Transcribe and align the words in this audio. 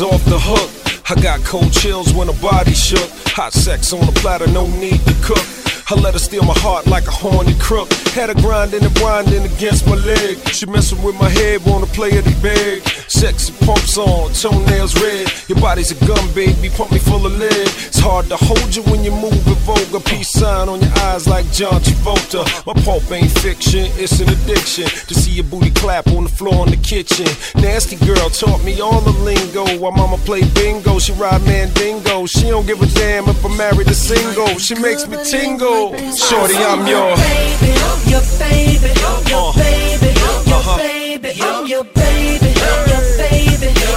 was 0.00 0.12
off 0.12 0.24
the 0.24 0.38
hook. 0.38 0.70
I 1.08 1.14
got 1.20 1.44
cold 1.44 1.72
chills 1.72 2.12
when 2.12 2.26
her 2.26 2.40
body 2.42 2.72
shook. 2.74 3.08
Hot 3.36 3.52
sex 3.52 3.92
on 3.92 4.04
the 4.06 4.12
platter, 4.12 4.46
no 4.48 4.66
need 4.66 5.00
to 5.06 5.14
cook. 5.22 5.44
I 5.90 5.94
let 6.00 6.14
her 6.14 6.18
steal 6.18 6.42
my 6.42 6.54
heart 6.58 6.86
like 6.86 7.06
a 7.06 7.10
horny 7.10 7.54
crook. 7.60 7.92
Had 8.10 8.28
her 8.30 8.34
grinding 8.42 8.82
and 8.82 8.94
grinding 8.96 9.44
against 9.44 9.86
my 9.86 9.94
leg. 9.94 10.38
She 10.48 10.66
messing 10.66 11.02
with 11.02 11.14
my 11.16 11.28
head, 11.28 11.64
wanna 11.64 11.86
play 11.86 12.10
it 12.10 12.24
big. 12.42 12.82
Sexy 13.14 13.52
pumps 13.64 13.96
on, 13.96 14.32
toenails 14.32 15.00
red. 15.00 15.30
Your 15.48 15.60
body's 15.60 15.92
a 15.92 16.06
gun, 16.06 16.26
baby, 16.34 16.68
pump 16.68 16.90
me 16.90 16.98
full 16.98 17.24
of 17.24 17.38
lead. 17.38 17.70
It's 17.86 18.00
hard 18.00 18.26
to 18.26 18.36
hold 18.36 18.74
you 18.74 18.82
when 18.90 19.04
you 19.04 19.12
move 19.12 19.46
in 19.46 19.54
vulgar. 19.62 20.00
Peace 20.00 20.30
sign 20.30 20.68
on 20.68 20.80
your 20.80 20.90
eyes 21.06 21.28
like 21.28 21.46
John 21.52 21.80
Travolta. 21.80 22.42
My 22.66 22.74
pulp 22.82 23.08
ain't 23.12 23.30
fiction, 23.38 23.86
it's 24.02 24.18
an 24.18 24.28
addiction. 24.28 24.86
To 25.06 25.14
see 25.14 25.30
your 25.30 25.44
booty 25.44 25.70
clap 25.70 26.08
on 26.08 26.24
the 26.24 26.28
floor 26.28 26.66
in 26.66 26.72
the 26.72 26.76
kitchen. 26.76 27.30
Nasty 27.54 27.94
girl 28.04 28.28
taught 28.30 28.64
me 28.64 28.80
all 28.80 29.00
the 29.00 29.14
lingo. 29.22 29.64
While 29.78 29.92
mama 29.92 30.18
play 30.18 30.42
bingo, 30.50 30.98
she 30.98 31.12
ride 31.12 31.42
mandingo. 31.46 32.26
She 32.26 32.50
don't 32.50 32.66
give 32.66 32.82
a 32.82 32.86
damn 32.98 33.28
if 33.28 33.44
I'm 33.44 33.56
married 33.56 33.88
or 33.88 33.94
single. 33.94 34.58
She 34.58 34.74
makes 34.74 35.06
me 35.06 35.22
tingle. 35.22 35.94
Shorty, 36.18 36.56
I'm 36.56 36.84
your 36.88 37.12
uh-huh. 37.12 37.22
uh-huh. 37.22 37.30
baby, 37.30 38.10
your 38.10 38.24
baby, 38.42 38.90
your 39.30 39.54
baby, 39.54 40.10
your 40.18 40.34
baby, 40.34 40.50
your 40.50 40.64
baby, 40.76 41.30
your 41.38 41.84
baby, 41.84 42.50
your 42.50 42.64
baby, 42.74 42.93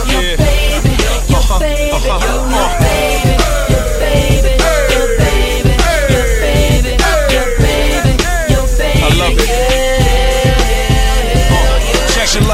your 0.06 0.38
baby, 0.38 0.90
your 1.28 1.40
uh-huh. 1.40 1.60
baby, 1.60 1.92
uh-huh. 1.92 2.20
your 2.22 2.46
uh-huh. 2.46 2.80
baby, 2.80 3.47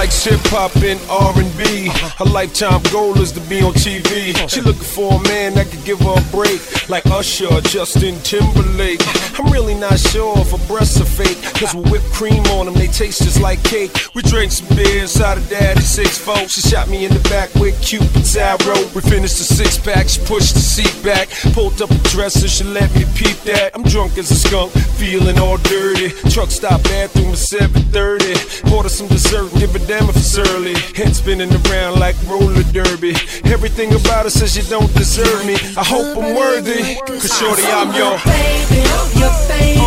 likes 0.03 0.25
hip 0.25 0.41
hop 0.51 0.75
and 0.83 0.99
R&B. 1.09 1.87
Her 2.19 2.25
lifetime 2.25 2.83
goal 2.91 3.17
is 3.21 3.31
to 3.31 3.39
be 3.47 3.61
on 3.61 3.71
TV. 3.71 4.35
She 4.49 4.59
looking 4.59 4.83
for 4.83 5.13
a 5.13 5.23
man 5.29 5.53
that 5.53 5.67
could 5.71 5.85
give 5.85 5.99
her 6.01 6.19
a 6.19 6.25
break, 6.29 6.59
like 6.89 7.05
Usher 7.05 7.47
or 7.47 7.61
Justin 7.61 8.19
Timberlake. 8.19 8.99
I'm 9.39 9.49
really 9.49 9.75
not 9.75 9.97
sure 9.97 10.37
if 10.39 10.51
her 10.51 10.67
breasts 10.67 10.99
are 10.99 11.05
fake, 11.05 11.39
cause 11.55 11.73
with 11.73 11.89
whipped 11.89 12.11
cream 12.11 12.43
on 12.57 12.65
them, 12.65 12.75
they 12.75 12.87
taste 12.87 13.23
just 13.23 13.39
like 13.39 13.63
cake. 13.63 13.95
We 14.13 14.23
drank 14.23 14.51
some 14.51 14.67
beer 14.75 15.03
inside 15.03 15.37
of 15.37 15.47
daddy's 15.49 15.87
six 15.87 16.17
fold. 16.17 16.51
She 16.51 16.59
shot 16.59 16.89
me 16.89 17.05
in 17.05 17.13
the 17.13 17.23
back 17.29 17.55
with 17.55 17.79
Cupid's 17.81 18.35
arrow. 18.35 18.83
We 18.93 18.99
finished 18.99 19.37
the 19.37 19.47
six 19.47 19.77
pack, 19.77 20.09
she 20.09 20.19
pushed 20.25 20.53
the 20.53 20.59
seat 20.59 20.95
back, 21.01 21.29
pulled 21.53 21.81
up 21.81 21.91
a 21.91 21.99
dresser, 22.09 22.49
she 22.49 22.65
let 22.65 22.93
me 22.93 23.05
peep 23.15 23.37
that. 23.47 23.71
I'm 23.73 23.83
drunk 23.83 24.17
as 24.17 24.29
a 24.31 24.35
skunk, 24.35 24.73
feeling 24.99 25.39
all 25.39 25.57
dirty. 25.63 26.09
Truck 26.29 26.51
stop 26.51 26.83
bathroom 26.83 27.31
at 27.31 27.39
7:30. 27.39 28.73
Order 28.75 28.89
some 28.89 29.07
dessert, 29.07 29.49
give 29.53 29.73
it 29.77 29.87
damn 29.93 30.02
if 30.09 30.17
it's 30.17 30.37
early. 30.37 30.73
Head 30.95 31.15
spinning 31.15 31.51
around 31.65 31.99
like 31.99 32.15
roller 32.27 32.63
derby. 32.71 33.15
Everything 33.45 33.93
about 33.93 34.23
her 34.23 34.29
says 34.29 34.55
you 34.57 34.63
don't 34.63 34.91
deserve 34.93 35.45
me. 35.45 35.55
I 35.77 35.83
hope 35.83 36.17
I'm 36.17 36.35
worthy, 36.35 36.95
cause 37.05 37.37
shorty, 37.37 37.63
I'm 37.65 37.93
your. 37.93 38.17
baby, 38.25 38.81
your 39.19 39.35
baby, 39.47 39.79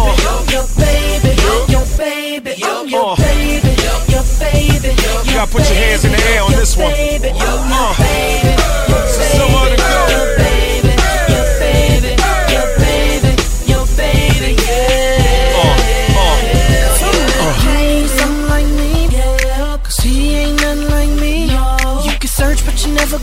your 0.53 0.67
baby, 0.79 1.33
your 1.69 1.87
baby, 1.99 2.53
your 2.57 3.17
baby, 3.17 3.73
your 4.09 4.25
baby. 4.39 4.93
You 5.27 5.33
gotta 5.35 5.51
put 5.51 5.65
your 5.69 5.79
hands 5.79 6.05
in 6.05 6.13
the 6.13 6.23
air 6.33 6.43
on 6.43 6.53
this 6.53 6.77
one. 6.77 6.93
Uh. 6.93 6.97
baby, 6.97 7.29
your 7.29 7.57
Somewhere 9.37 9.71
to 9.71 9.77
baby, 9.77 10.83
go. 10.83 10.86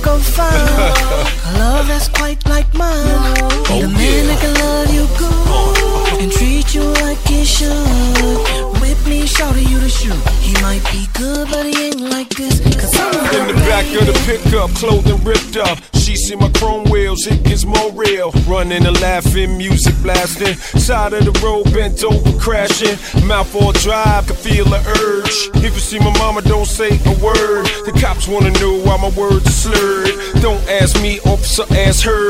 Go 0.03 0.19
find 0.19 0.53
a 0.53 1.52
love 1.58 1.88
that's 1.88 2.09
quite 2.09 2.46
like 2.47 2.72
mine. 2.74 3.34
Need 3.72 3.84
a 3.84 3.88
oh, 3.88 3.96
man 3.96 4.28
that 4.28 4.40
can 4.41 4.53
love 4.59 4.94
you 4.94 5.08
good 5.18 6.22
and 6.22 6.31
treat 6.31 6.75
you 6.75 6.84
like 7.03 7.19
he 7.25 7.46
should. 7.46 8.81
With 8.81 9.08
me, 9.08 9.25
shout 9.25 9.56
at 9.56 9.63
you 9.63 9.80
to 9.80 9.90
shoot. 9.90 10.19
He 10.42 10.53
might 10.62 10.84
be 10.92 11.08
good, 11.13 11.47
but 11.50 11.66
he 11.66 11.88
ain't 11.88 12.02
like 12.02 12.30
this. 12.30 12.59
Cause 12.75 12.94
I'm 13.00 13.13
In 13.40 13.56
the 13.56 13.62
back 13.63 13.86
of 14.00 14.06
the 14.08 14.18
pickup, 14.28 14.72
clothing 14.75 15.24
ripped 15.24 15.56
up. 15.56 15.80
She 16.13 16.18
see 16.18 16.35
my 16.35 16.50
chrome 16.50 16.84
wheels, 16.91 17.25
it 17.25 17.41
gets 17.41 17.66
more 17.66 17.91
real. 17.91 18.29
Running 18.46 18.85
and 18.85 19.01
laughing, 19.01 19.57
music 19.57 19.96
blasting. 20.03 20.53
Side 20.79 21.13
of 21.13 21.25
the 21.25 21.31
road, 21.44 21.74
bent 21.74 22.03
over, 22.03 22.38
crashing. 22.38 23.00
Mouth 23.25 23.56
all 23.56 23.72
dry, 23.72 24.22
can 24.28 24.35
feel 24.35 24.66
the 24.66 24.78
urge. 25.01 25.66
If 25.66 25.74
you 25.74 25.79
see 25.79 25.97
my 25.97 26.16
mama, 26.19 26.44
don't 26.44 26.68
say 26.68 26.90
a 26.90 27.13
word. 27.18 27.66
The 27.88 27.97
cops 28.00 28.28
wanna 28.28 28.51
know 28.62 28.78
why 28.85 28.97
my 28.97 29.09
words 29.18 29.47
are 29.47 29.74
slurred. 29.74 30.41
Don't 30.44 30.62
ask 30.69 31.01
me, 31.01 31.19
officer, 31.22 31.66
ask 31.74 32.06
her. 32.06 32.28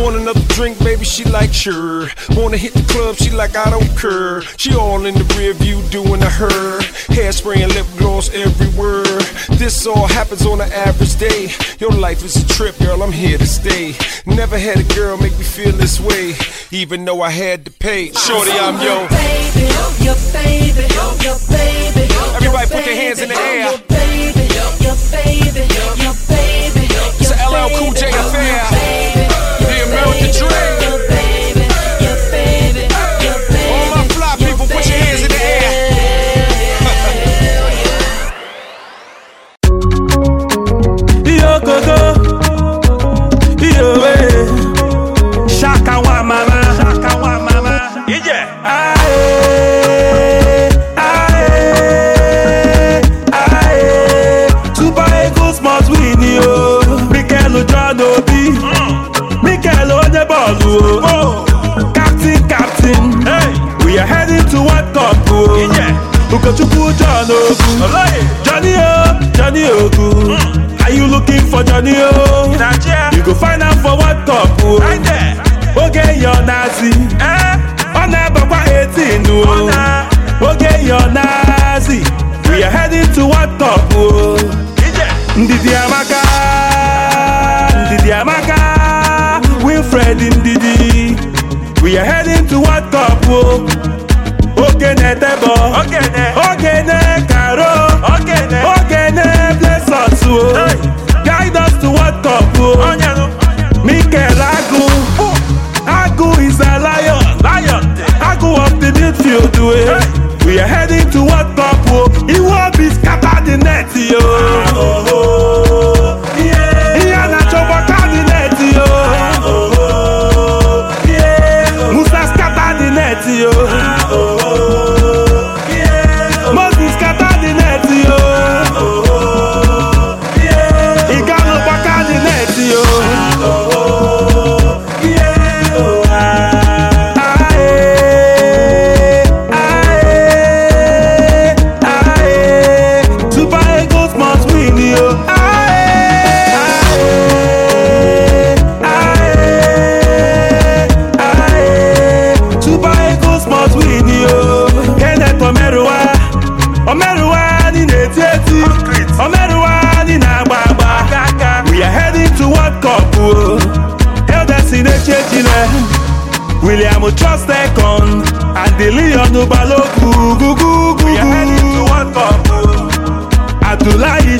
Want 0.00 0.16
another 0.16 0.40
drink, 0.48 0.78
baby? 0.78 1.04
She 1.04 1.24
like 1.24 1.52
sure. 1.52 2.08
Wanna 2.30 2.56
hit 2.56 2.72
the 2.72 2.84
club? 2.88 3.16
She 3.16 3.28
like 3.28 3.54
I 3.56 3.68
don't 3.68 3.92
care. 3.98 4.40
She 4.56 4.74
all 4.74 5.04
in 5.04 5.12
the 5.12 5.24
rear 5.36 5.52
view 5.52 5.82
doing 5.90 6.22
a 6.22 6.30
her. 6.30 6.78
Hairspray 7.12 7.62
and 7.62 7.74
lip 7.74 7.86
gloss 7.98 8.30
everywhere. 8.32 9.04
This 9.58 9.86
all 9.86 10.06
happens 10.06 10.46
on 10.46 10.62
an 10.62 10.72
average 10.72 11.16
day. 11.16 11.50
Your 11.78 11.92
life 11.92 12.24
is 12.24 12.36
a 12.36 12.46
trip, 12.48 12.78
girl. 12.78 13.02
I'm 13.02 13.17
here 13.18 13.36
to 13.36 13.46
stay. 13.46 13.94
Never 14.26 14.56
had 14.56 14.78
a 14.78 14.94
girl 14.94 15.16
make 15.16 15.36
me 15.36 15.44
feel 15.44 15.72
this 15.72 16.00
way, 16.00 16.34
even 16.70 17.04
though 17.04 17.20
I 17.20 17.30
had 17.30 17.64
to 17.64 17.70
pay. 17.70 18.12
Shorty, 18.12 18.52
I'm 18.52 18.80
yo. 18.80 19.08
baby, 19.08 19.66
your 20.04 20.16
baby, 20.32 20.86
your 21.26 21.38
baby. 21.50 22.06
Everybody 22.36 22.66
put 22.70 22.84
their 22.84 22.96
hands 22.96 23.20
in 23.20 23.28
the 23.28 23.34
air. 23.34 23.70
Your 23.70 23.78
baby, 23.88 24.46
your 24.54 24.96
baby, 25.10 25.64
your 26.02 26.14
baby. 26.30 26.86
It's 27.18 27.30
a 27.30 27.36
LL 27.50 27.68
Cool 27.78 27.92
J 27.92 28.08
affair. 28.08 29.37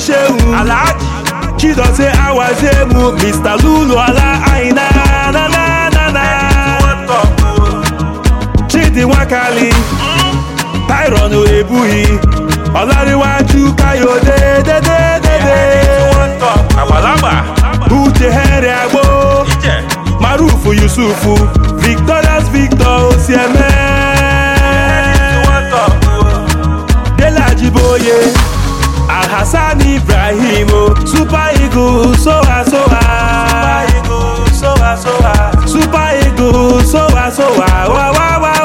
shehu 0.09 0.55
alhaji. 0.59 1.05
Chidose 1.57 2.07
awazemu 2.27 3.11
mr 3.11 3.55
lulu 3.63 3.99
ala 3.99 4.27
aina 4.53 4.81
na 5.33 5.47
na 5.47 5.89
na 5.95 6.11
na. 6.11 6.25
Chidi 8.67 9.01
nwakali 9.01 9.73
tyron 10.87 11.33
ebughi 11.59 12.05
ọlárìnwájú 12.79 13.61
káyọ̀dé 13.79 14.37
dédédédé 14.67 15.59
àgbàlagbà. 16.81 17.33
Uche 17.99 18.29
henry 18.37 18.69
agbo. 18.81 19.03
Maruf 20.21 20.63
yusuf. 20.81 21.21
Victorious 21.83 22.45
victor 22.53 22.97
osieme 23.09 23.69
délé 27.17 27.41
ajiboye. 27.51 28.17
Hassan 29.29 29.79
Ibrahim 29.81 30.67
o 30.73 30.95
Super 31.05 31.53
wa 31.61 32.13
so 32.17 32.31
wa, 32.41 32.63
Super 32.65 33.85
ego, 33.97 34.19
so 34.51 34.73
wa 34.81 34.95
so 34.95 35.13
wa, 35.21 35.33
Super 35.65 36.09
Eagles 36.25 36.91
sowa 36.91 37.31
sowa 37.31 37.69
wa 37.89 38.11
wa 38.11 38.39
wa. 38.41 38.58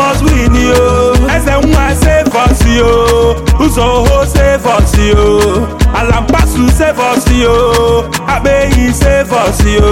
Must 0.00 0.22
win, 0.24 0.54
yo. 0.68 0.82
Ẹsẹ̀ 1.34 1.56
ń 1.60 1.64
wá 1.74 1.86
save 2.02 2.34
us, 2.44 2.60
yo. 2.78 2.90
Uzoho 3.64 4.18
save 4.34 4.66
us, 4.76 4.92
yo. 5.10 5.24
Alampasu 5.98 6.64
save 6.78 7.00
us, 7.10 7.24
yo. 7.42 7.54
Abeyi 8.34 8.86
save 9.02 9.32
us, 9.42 9.58
yo. 9.76 9.88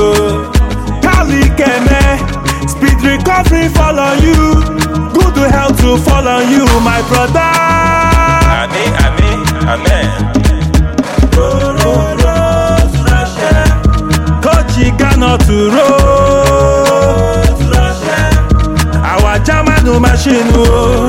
Kali 1.05 1.43
Keme, 1.59 2.03
speed 2.73 2.99
recovery 3.11 3.69
fall 3.77 3.99
on 4.07 4.17
you. 4.27 4.43
Good 5.15 5.33
to 5.39 5.45
help 5.57 5.75
to 5.83 5.91
fall 6.07 6.27
on 6.35 6.43
you, 6.55 6.65
my 6.89 7.01
brother. 7.11 7.51
Amen. 8.61 8.91
Amen. 9.07 9.39
Amen. 9.75 10.09
Coach 14.45 14.77
Ghana 15.01 15.31
to 15.47 15.57
roll. 15.77 15.88
Machine, 20.19 20.51
oh. 20.51 21.07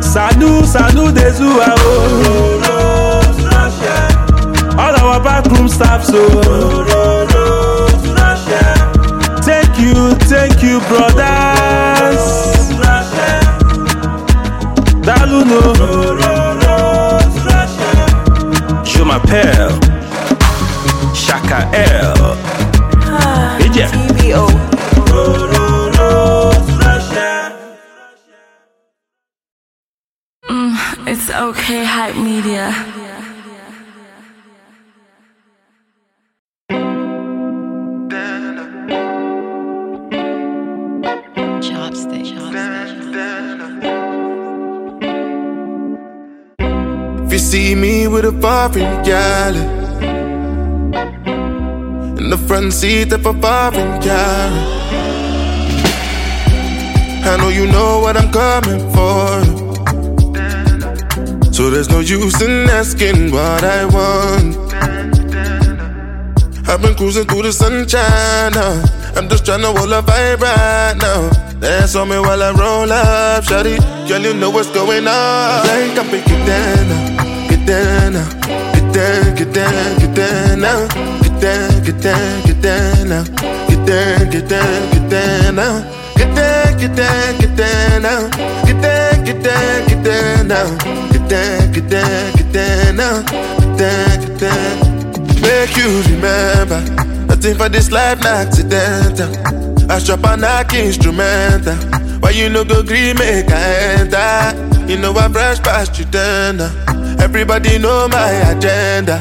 Sanu, 0.00 0.64
Sanu 0.64 1.12
Dezua, 1.12 1.66
ah, 1.68 1.74
oh. 1.76 2.60
All 4.78 4.96
our 4.96 5.20
backroom 5.22 5.68
staff, 5.68 6.02
so. 6.04 6.26
Thank 9.42 9.78
you, 9.78 10.14
thank 10.24 10.62
you, 10.62 10.80
brothers. 10.88 12.24
Daluno. 15.04 15.60
Je 18.84 19.02
m'appelle 19.02 19.68
Shaka 21.12 21.68
L. 21.74 22.36
Ah. 23.12 23.58
Ije. 23.60 24.03
With 48.14 48.24
a 48.26 48.32
foreign 48.40 49.02
gal 49.02 49.54
in 52.16 52.30
the 52.30 52.38
front 52.46 52.72
seat 52.72 53.12
of 53.12 53.26
a 53.26 53.32
foreign 53.42 54.00
car, 54.00 54.50
I 57.26 57.36
know 57.40 57.48
you 57.48 57.66
know 57.66 57.98
what 58.04 58.16
I'm 58.16 58.30
coming 58.30 58.82
for. 58.94 59.42
So 61.52 61.70
there's 61.70 61.90
no 61.90 61.98
use 61.98 62.40
in 62.40 62.70
asking 62.70 63.32
what 63.32 63.64
I 63.64 63.84
want. 63.84 64.54
I've 66.68 66.80
been 66.80 66.94
cruising 66.94 67.24
through 67.24 67.42
the 67.42 67.52
sunshine 67.52 68.52
now. 68.52 68.84
I'm 69.16 69.28
just 69.28 69.44
tryna 69.44 69.76
hold 69.76 69.92
a 69.92 70.02
vibe 70.02 70.40
right 70.40 70.96
now. 70.96 71.30
Dance 71.58 71.96
on 71.96 72.10
me 72.10 72.18
while 72.20 72.40
I 72.40 72.52
roll 72.52 72.92
up, 72.92 73.42
shawty. 73.42 73.76
Girl, 74.08 74.22
you 74.22 74.34
know 74.34 74.50
what's 74.50 74.70
going 74.70 75.08
on. 75.08 75.66
Like 75.66 75.98
I'm 75.98 76.10
get 76.10 76.46
down 76.46 76.90
uh. 76.92 77.13
Now, 78.12 78.28
get 78.74 78.92
down 78.92 79.24
now, 79.24 79.34
get 79.34 79.52
down, 79.52 79.98
get 79.98 80.14
down, 80.14 80.60
now, 80.60 80.88
get 81.22 81.40
down, 81.40 81.82
get 81.82 82.00
down, 82.00 82.42
get 82.44 82.60
down 82.62 83.08
now, 83.08 83.24
get 83.68 83.86
down, 83.86 84.30
get 84.30 84.48
down, 84.48 84.90
get 84.92 85.10
down 85.10 85.54
now. 85.54 86.04
Get 86.16 86.32
down, 86.36 86.78
get 86.78 86.94
down, 86.94 87.38
get 87.38 87.56
down 87.56 88.02
now. 88.02 88.30
Get 88.64 88.80
down, 88.80 89.24
get 89.24 89.42
down, 89.42 89.86
get 89.88 90.04
down 90.04 90.48
now. 90.48 90.78
Get 91.10 91.28
down, 91.28 91.72
get 91.72 91.90
down, 91.90 92.32
get 92.36 92.52
down 92.52 92.96
now. 92.96 93.22
Get 93.22 93.78
down, 93.78 94.20
get 94.20 94.38
down. 94.38 95.42
Make 95.42 95.76
you 95.76 96.02
remember, 96.02 96.80
nothing 97.26 97.56
for 97.56 97.68
this 97.68 97.90
life 97.90 98.18
not 98.22 98.46
accidental. 98.46 99.90
I 99.90 99.98
strap 99.98 100.24
a 100.24 100.36
knock 100.36 100.72
instrumental. 100.72 101.76
Why 102.20 102.30
you 102.30 102.48
no 102.48 102.64
go 102.64 102.82
green 102.82 103.16
make 103.18 103.50
I 103.50 103.98
enter? 103.98 104.86
You 104.86 104.98
know 104.98 105.12
I 105.14 105.28
brush 105.28 105.60
past 105.60 105.98
you 105.98 106.04
then. 106.06 106.58
Everybody 107.24 107.78
know 107.78 108.06
my 108.08 108.30
agenda. 108.52 109.16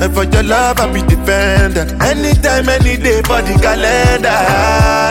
And 0.00 0.14
for 0.14 0.22
your 0.22 0.44
love, 0.44 0.78
I 0.78 0.86
be 0.92 1.02
defender. 1.02 1.90
Anytime, 2.00 2.68
any 2.68 2.96
day 2.96 3.20
for 3.22 3.42
the 3.42 3.58
calendar. 3.60 4.30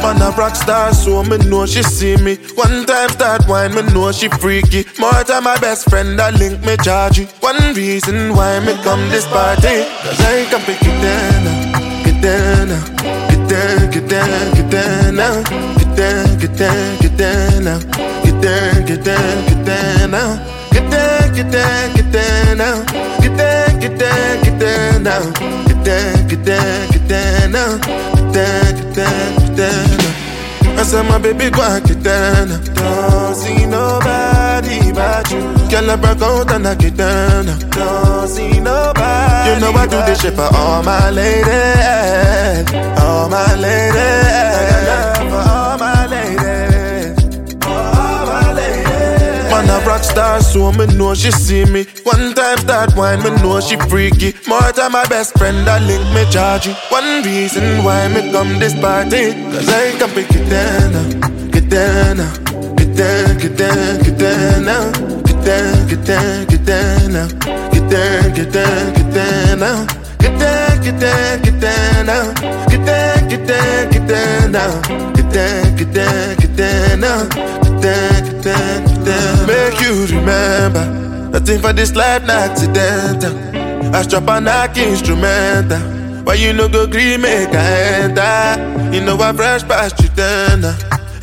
Man, 0.02 0.22
a 0.22 0.32
rock 0.38 0.56
star, 0.56 0.94
so 0.94 1.24
me 1.24 1.38
know 1.50 1.66
she 1.66 1.84
see 1.84 2.16
me. 2.16 2.38
One 2.56 2.86
time 2.86 3.10
start 3.10 3.46
wine, 3.50 3.76
me 3.76 3.82
know 3.94 4.14
she 4.14 4.30
freaky. 4.30 4.86
More 4.98 5.12
time, 5.26 5.44
my 5.44 5.60
best 5.60 5.90
friend, 5.90 6.20
I 6.22 6.30
link 6.30 6.64
me 6.66 6.78
charge. 6.78 7.20
One 7.42 7.74
reason 7.76 8.34
why 8.34 8.60
me 8.62 8.76
come 8.82 9.10
this 9.10 9.28
party. 9.28 9.84
Cause 10.02 10.22
I 10.22 10.48
can 10.50 10.62
pick 10.62 10.82
it 10.82 10.98
now. 11.04 12.04
get 12.06 12.22
down, 12.24 12.68
get 13.28 13.50
down, 13.52 13.92
get 13.92 14.08
down, 14.08 14.56
get 14.56 14.70
down. 14.72 15.44
Get 15.76 15.96
down, 15.98 16.40
get 16.40 16.40
get 16.40 16.58
down. 16.58 16.98
Get 17.02 17.18
down, 17.18 17.68
get 17.68 18.42
down, 18.42 18.86
get. 18.86 18.96
Get 18.96 19.04
down, 19.04 19.04
get 19.04 19.04
down, 19.04 19.44
get. 19.44 19.66
Get 19.66 19.66
get 19.66 20.48
get 20.48 20.61
now. 20.92 21.36
Get 21.36 21.52
down, 21.52 21.94
get 21.96 22.12
down, 22.12 22.58
get 23.22 23.38
down 24.62 25.04
now. 25.04 25.32
Get 25.68 25.84
there, 25.84 26.16
get 26.30 26.46
there, 26.46 26.88
get 26.94 27.08
there 27.10 27.50
now. 27.50 27.78
Get 27.80 28.34
there, 28.34 28.74
get 28.74 28.94
there, 28.96 29.40
get 29.40 29.56
there 29.56 29.98
now. 29.98 30.80
I 30.80 30.84
said 30.84 31.04
my 31.04 31.18
baby 31.20 31.50
go 31.52 31.62
and 31.62 31.86
get 31.86 32.02
down 32.04 32.50
now. 32.50 32.60
Don't 32.74 33.36
see 33.36 33.66
nobody 33.66 34.92
but 34.92 35.32
you. 35.32 35.40
Girl, 35.70 35.92
I 35.92 35.96
broke 35.96 36.22
out 36.22 36.52
and 36.52 36.68
I 36.68 36.76
get 36.76 36.98
down 36.98 37.46
now. 37.46 37.58
Don't 37.70 38.28
see 38.28 38.60
nobody. 38.60 39.50
You 39.50 39.60
know 39.60 39.72
I 39.74 39.86
do 39.88 40.02
this 40.08 40.22
shit 40.22 40.34
for 40.34 40.50
all 40.56 40.82
my 40.84 41.10
ladies, 41.12 42.74
all 43.00 43.30
my 43.30 43.56
ladies. 43.56 43.96
I 43.96 43.98
got 44.70 44.84
love 44.90 45.18
for 45.32 45.44
all 45.52 45.78
my 45.78 46.06
ladies. 46.08 46.71
Rock 50.02 50.12
star, 50.12 50.42
so 50.42 50.72
me 50.72 50.86
know 50.98 51.14
she 51.14 51.32
see 51.32 51.66
me. 51.66 51.86
One 52.04 52.34
time 52.34 52.58
start 52.58 52.96
wine, 52.96 53.22
me 53.24 53.30
know 53.42 53.60
she 53.60 53.78
freaky. 53.90 54.34
More 54.48 54.72
time 54.72 54.94
my 54.94 55.06
best 55.08 55.38
friend, 55.38 55.68
I 55.70 55.80
link 55.86 56.04
me 56.14 56.30
charge 56.32 56.68
you. 56.68 56.74
One 56.90 57.24
reason 57.24 57.84
why 57.84 58.08
me 58.08 58.32
come 58.32 58.60
this 58.60 58.74
party, 58.80 59.34
cause 59.52 59.70
I 59.70 59.98
can 59.98 60.10
pick 60.10 60.30
it 60.32 60.50
down, 60.50 61.52
get 61.52 61.70
down, 61.70 62.18
get 62.76 62.96
down, 62.96 63.38
get 63.38 63.58
down, 63.58 64.04
get 64.04 64.18
down. 64.18 65.22
Get 65.24 65.46
down, 65.46 65.88
get 65.88 66.06
down, 66.06 66.46
get 66.48 66.66
down. 66.66 67.40
Get 67.72 67.90
down, 67.90 68.34
get 68.34 68.52
down, 68.52 68.94
get 68.94 69.14
down. 69.14 69.88
Get 70.20 70.40
down, 70.40 70.82
get 70.84 71.00
down, 71.00 71.42
get 71.42 71.60
down. 71.60 72.06
Get 72.08 72.40
down, 72.40 72.71
get 73.32 73.48
down, 73.48 73.90
get 73.92 74.08
down 74.08 74.52
now. 74.52 74.82
Get 75.14 75.32
down, 75.32 75.76
get 75.78 75.94
down, 75.94 76.36
get 76.36 76.56
down 76.56 77.00
now. 77.00 77.24
Get 77.64 77.82
down, 77.82 78.24
get 78.28 78.44
down, 78.44 78.86
get 78.86 79.06
down. 79.06 79.48
Make 79.48 79.80
you 79.80 80.06
remember, 80.18 80.86
nothing 81.32 81.62
for 81.62 81.72
this 81.72 81.96
life 81.96 82.24
not 82.24 82.52
accidental. 82.52 83.34
I 83.96 84.02
strap 84.02 84.28
a 84.28 84.42
knock 84.42 84.78
instrumental. 84.78 85.80
Why 86.26 86.34
you 86.36 86.54
no 86.54 86.68
go 86.68 86.86
green 86.88 87.22
make 87.22 87.50
I 87.54 88.04
enter? 88.04 88.94
You 88.94 89.02
know 89.02 89.18
I 89.20 89.32
fresh 89.34 89.64
past 89.64 90.02
you 90.02 90.10
then. 90.10 90.64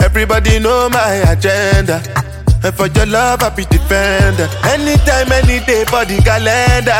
Everybody 0.00 0.58
know 0.58 0.88
my 0.88 1.12
agenda. 1.32 2.02
And 2.64 2.74
for 2.74 2.88
your 2.88 3.06
love, 3.06 3.42
I 3.42 3.50
be 3.50 3.64
defender. 3.66 4.48
Anytime, 4.64 5.30
any 5.30 5.64
day 5.64 5.84
for 5.84 6.04
the 6.04 6.20
calendar. 6.24 6.90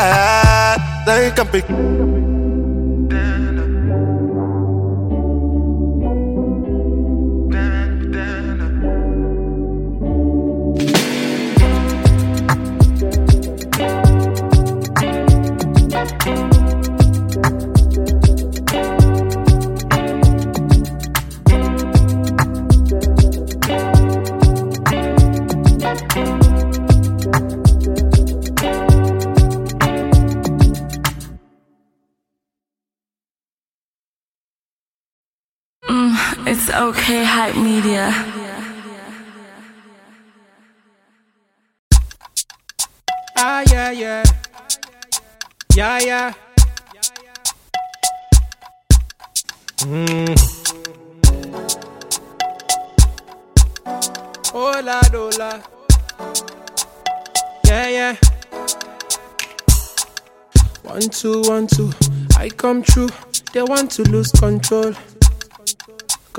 I 1.11 1.31
can 1.35 1.47
pick. 1.47 2.08
Okay, 36.71 37.23
hype 37.23 37.55
media. 37.55 38.13
Yeah, 43.35 43.63
yeah, 43.71 43.91
yeah, 43.91 44.23
yeah, 45.73 45.99
yeah, 45.99 45.99
yeah. 45.99 46.31
Ah, 46.31 46.31
yeah, 46.31 46.31
yeah. 46.31 46.33
Yeah, 46.93 46.93
yeah. 46.93 47.13
Mm. 49.79 50.35
Hola, 54.51 55.01
hola. 55.11 55.63
Yeah, 57.65 57.87
yeah. 57.89 58.15
One, 60.83 61.01
two, 61.09 61.41
one, 61.43 61.67
two. 61.67 61.91
I 62.37 62.49
come 62.49 62.83
true. 62.83 63.09
They 63.53 63.63
want 63.63 63.89
to 63.91 64.03
lose 64.03 64.31
control. 64.31 64.93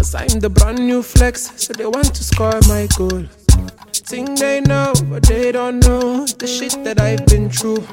Cause 0.01 0.15
I'm 0.15 0.41
the 0.41 0.49
brand 0.49 0.79
new 0.79 1.03
flex, 1.03 1.53
so 1.63 1.75
they 1.75 1.85
want 1.85 2.15
to 2.15 2.25
score 2.25 2.59
my 2.69 2.89
goal. 2.97 3.23
Think 3.93 4.39
they 4.39 4.63
know, 4.63 4.95
but 5.11 5.25
they 5.25 5.53
don't 5.53 5.79
know 5.81 6.25
the 6.25 6.47
shit 6.47 6.73
that 6.85 6.99
I've 6.99 7.27
been 7.27 7.51
through. 7.51 7.85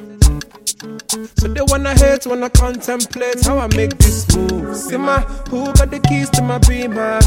So 1.36 1.50
they 1.50 1.60
wanna 1.64 2.00
hate, 2.00 2.26
wanna 2.26 2.50
contemplate 2.50 3.44
how 3.46 3.58
I 3.58 3.68
make 3.76 3.98
this 3.98 4.26
move. 4.34 4.78
See 4.78 4.96
my, 4.96 5.20
who 5.50 5.66
got 5.74 5.92
the 5.92 6.00
keys 6.00 6.30
to 6.30 6.42
my 6.42 6.60
beamer? 6.60 7.20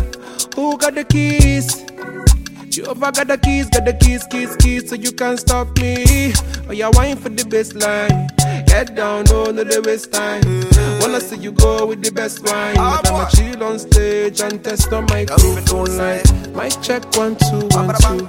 Who 0.57 0.79
got 0.79 0.95
the 0.95 1.05
keys? 1.05 1.85
You 2.75 2.87
over 2.87 3.13
got 3.13 3.29
the 3.29 3.37
keys, 3.37 3.69
got 3.69 3.85
the 3.85 3.93
keys, 3.93 4.27
keys, 4.29 4.57
keys, 4.57 4.89
so 4.89 4.95
you 4.95 5.13
can't 5.13 5.39
stop 5.39 5.77
me. 5.77 6.33
Oh, 6.71 6.73
yeah, 6.73 6.89
wine 6.95 7.19
for 7.19 7.29
the 7.29 7.43
baseline. 7.43 8.40
Get 8.71 8.95
down, 8.95 9.25
no, 9.25 9.51
the 9.51 9.83
waste 9.85 10.13
time. 10.13 10.43
Wanna 11.01 11.21
see 11.21 11.37
you 11.37 11.51
go 11.51 11.87
with 11.87 12.03
the 12.03 12.13
best 12.13 12.45
wine. 12.47 12.77
But 12.77 13.09
I'ma 13.11 13.29
chill 13.31 13.63
on 13.65 13.81
stage 13.81 14.41
and 14.41 14.63
test 14.63 14.93
on 14.93 15.07
my 15.07 15.27
microphone 15.27 15.97
line. 15.99 16.23
Mic 16.55 16.81
check 16.81 17.03
one, 17.17 17.35
two, 17.35 17.67
one, 17.75 17.91
two. 17.99 18.23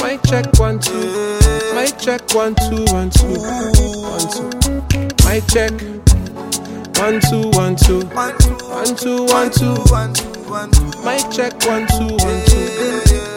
Mic 0.00 0.22
check 0.24 0.48
one, 0.58 0.80
two. 0.80 1.36
Mic 1.76 1.98
check 2.00 2.22
one, 2.32 2.54
two, 2.64 2.88
one, 2.88 3.10
two. 3.10 3.36
One, 4.08 4.24
two. 4.32 4.48
Mic 5.28 5.44
check. 5.52 5.72
One, 6.96 7.20
two, 7.20 7.50
one, 7.52 7.76
two. 7.76 8.00
One, 8.16 8.36
two, 8.96 9.24
one, 9.28 9.52
two. 9.52 9.76
Mic 11.04 11.28
check 11.30 11.52
one, 11.68 11.86
two, 11.92 12.16
one, 12.16 12.40
two. 12.48 12.66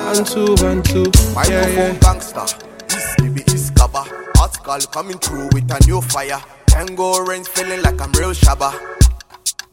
One, 0.08 0.24
two, 0.24 0.56
one, 0.64 0.82
two. 0.84 1.12
Yeah, 1.12 1.36
Microphone 1.36 1.76
yeah. 1.76 2.00
gangster, 2.00 2.46
this 2.88 3.16
baby 3.18 3.44
is 3.48 3.70
cover. 3.72 4.33
Article 4.66 4.92
coming 4.94 5.18
through 5.18 5.50
with 5.52 5.70
a 5.72 5.86
new 5.86 6.00
fire. 6.00 6.42
Tango 6.68 7.20
range 7.20 7.48
feeling 7.48 7.82
like 7.82 8.00
I'm 8.00 8.12
real 8.14 8.32
shabba. 8.32 8.72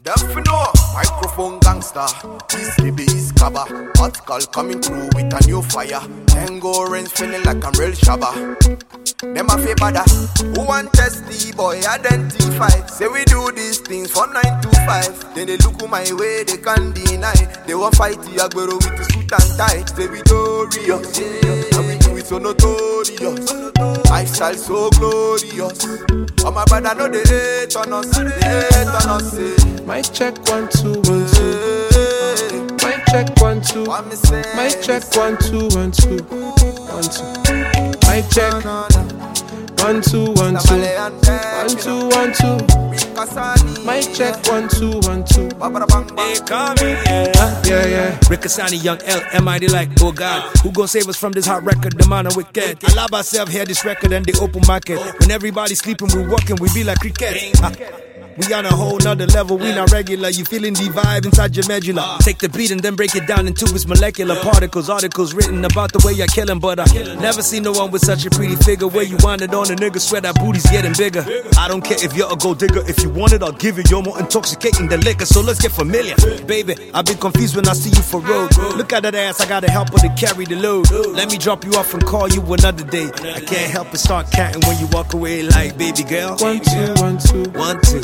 Definitely, 0.03 0.51
microphone 0.93 1.59
gangster, 1.59 2.05
this 2.49 2.75
baby 2.75 3.03
is 3.03 3.31
cover. 3.31 3.63
Article 3.99 4.41
coming 4.51 4.81
through 4.81 5.07
with 5.15 5.31
a 5.31 5.47
new 5.47 5.61
fire. 5.61 6.01
Tango 6.27 6.83
range 6.89 7.07
feeling 7.09 7.41
like 7.43 7.63
I'm 7.63 7.71
real 7.79 7.91
shabba. 7.91 8.33
Them 9.33 9.49
a 9.49 9.57
feel 9.63 9.75
bada. 9.75 10.03
Who 10.57 10.65
want 10.65 10.91
test 10.91 11.25
the 11.25 11.53
boy 11.55 11.79
identify? 11.87 12.85
Say 12.87 13.07
we 13.07 13.23
do 13.25 13.49
these 13.55 13.79
things 13.79 14.11
for 14.11 14.27
nine 14.27 14.61
to 14.61 14.69
five. 14.85 15.35
Then 15.35 15.47
they 15.47 15.57
look 15.57 15.87
my 15.89 16.03
way, 16.11 16.43
they 16.43 16.57
can't 16.57 16.93
deny. 16.93 17.33
They 17.65 17.75
want 17.75 17.95
fight 17.95 18.21
the 18.23 18.43
Agbero 18.43 18.75
with 18.75 18.97
the 18.97 19.05
suit 19.05 19.31
and 19.31 19.57
tie. 19.57 19.85
Say 19.95 20.07
we 20.07 20.21
glorious, 20.23 21.17
yeah. 21.17 21.70
So 22.31 22.37
notorious. 22.37 23.51
Lifestyle 24.09 24.53
so 24.53 24.89
glorious. 24.91 25.85
Oh 26.45 26.51
my 26.51 26.63
brother, 26.63 26.95
know 26.95 27.09
they 27.09 27.23
hate 27.27 27.75
on 27.75 27.91
us, 27.91 28.07
they 28.17 28.23
hate 28.23 28.87
on 28.87 29.09
us. 29.09 29.31
Say, 29.33 29.83
Mic 29.83 30.13
check 30.13 30.37
one, 30.47 30.69
two, 30.69 31.01
one, 31.11 31.27
two. 31.27 31.87
hey, 31.91 32.61
Mic 32.83 33.05
check 33.07 33.41
one, 33.41 33.61
two. 33.61 33.83
what 33.83 34.07
me 34.07 34.15
say? 34.15 34.43
Mic 34.55 34.81
check 34.81 35.03
one, 35.17 35.37
two, 35.39 35.67
one, 35.75 35.91
two. 35.91 36.23
One, 36.23 37.03
two. 37.03 37.27
Mic 38.07 38.29
check 38.31 38.63
one, 39.81 40.01
two, 40.01 40.31
one, 40.33 40.57
two. 40.57 40.75
One, 40.75 41.69
two, 41.69 42.07
one, 42.09 42.33
two. 42.33 42.57
Mic 43.85 44.13
check 44.13 44.45
one, 44.47 44.67
two, 44.69 44.99
one, 45.07 45.23
two. 45.23 45.49
They 45.49 46.39
call 46.45 46.73
me, 46.81 46.91
yeah. 47.05 47.61
Yeah, 47.63 47.85
yeah. 47.85 48.19
Rickasani, 48.29 48.83
young 48.83 48.99
L, 49.03 49.21
am 49.33 49.45
they 49.59 49.67
like, 49.67 49.89
oh 50.01 50.11
God, 50.11 50.55
who 50.57 50.71
gon' 50.71 50.87
save 50.87 51.07
us 51.07 51.17
from 51.17 51.31
this 51.31 51.45
hot 51.45 51.63
record? 51.63 51.97
The 51.97 52.07
man 52.07 52.27
of 52.27 52.35
wicked. 52.35 52.83
I 52.83 52.93
love 52.93 53.13
ourselves 53.13 53.51
here, 53.51 53.65
this 53.65 53.83
record 53.85 54.11
and 54.11 54.25
the 54.25 54.39
open 54.41 54.61
market. 54.67 54.99
When 55.19 55.31
everybody's 55.31 55.79
sleeping, 55.79 56.09
we 56.15 56.27
walking, 56.27 56.57
we 56.57 56.69
be 56.73 56.83
like 56.83 56.99
cricket. 56.99 57.51
Ah, 57.61 57.71
We 58.37 58.53
on 58.53 58.65
a 58.65 58.73
whole 58.73 58.97
nother 58.99 59.27
level, 59.27 59.57
we 59.57 59.73
not 59.73 59.91
regular. 59.91 60.29
You 60.29 60.45
feeling 60.45 60.73
the 60.73 60.89
vibe 60.89 61.25
inside 61.25 61.55
your 61.55 61.67
medulla. 61.67 62.17
Take 62.21 62.37
the 62.39 62.49
beat 62.49 62.71
and 62.71 62.79
then 62.79 62.95
break 62.95 63.15
it 63.15 63.27
down 63.27 63.47
into 63.47 63.65
its 63.65 63.85
molecular 63.85 64.35
particles. 64.37 64.89
Articles 64.89 65.33
written 65.33 65.63
about 65.65 65.91
the 65.91 65.99
way 66.05 66.21
I 66.21 66.27
kill 66.27 66.49
'em, 66.49 66.59
but 66.59 66.79
I 66.79 66.85
never 67.19 67.41
seen 67.41 67.63
no 67.63 67.71
one 67.73 67.91
with 67.91 68.03
such 68.05 68.25
a 68.25 68.29
pretty 68.29 68.55
figure. 68.55 68.87
Where 68.87 69.03
you 69.03 69.17
want 69.17 69.41
it 69.41 69.53
on 69.53 69.69
a 69.71 69.75
nigga, 69.75 69.99
swear 69.99 70.21
that 70.21 70.35
booty's 70.35 70.65
getting 70.67 70.93
bigger. 70.93 71.25
I 71.57 71.67
don't 71.67 71.81
care 71.81 71.97
if 72.01 72.13
you're 72.15 72.31
a 72.31 72.35
gold 72.35 72.59
digger, 72.59 72.83
if 72.87 73.03
you 73.03 73.09
want 73.09 73.33
it, 73.33 73.43
I'll 73.43 73.51
give 73.51 73.77
it. 73.79 73.89
You're 73.91 74.01
more 74.01 74.17
intoxicating 74.17 74.87
than 74.87 75.01
liquor, 75.01 75.25
so 75.25 75.41
let's 75.41 75.59
get 75.59 75.71
familiar. 75.71 76.15
Baby, 76.45 76.75
I've 76.93 77.05
been 77.05 77.17
confused 77.17 77.55
when 77.55 77.67
I 77.67 77.73
see 77.73 77.89
you 77.89 78.01
for 78.01 78.21
road. 78.21 78.55
Look 78.75 78.93
at 78.93 79.03
that 79.03 79.15
ass, 79.15 79.41
I 79.41 79.45
gotta 79.45 79.69
help 79.69 79.89
her 79.91 79.99
to 80.07 80.09
carry 80.15 80.45
the 80.45 80.55
load. 80.55 80.89
Let 80.91 81.29
me 81.31 81.37
drop 81.37 81.65
you 81.65 81.73
off 81.73 81.93
and 81.93 82.05
call 82.05 82.29
you 82.29 82.41
another 82.53 82.83
day. 82.85 83.09
I 83.35 83.41
can't 83.41 83.71
help 83.71 83.91
but 83.91 83.99
start 83.99 84.31
counting 84.31 84.61
when 84.67 84.79
you 84.79 84.87
walk 84.87 85.13
away 85.13 85.43
like 85.43 85.77
baby 85.77 86.03
girl. 86.03 86.37
One, 86.37 86.59
two. 86.61 86.93
One, 87.01 87.17
two, 87.19 87.43
one, 87.51 87.81
two. 87.81 88.01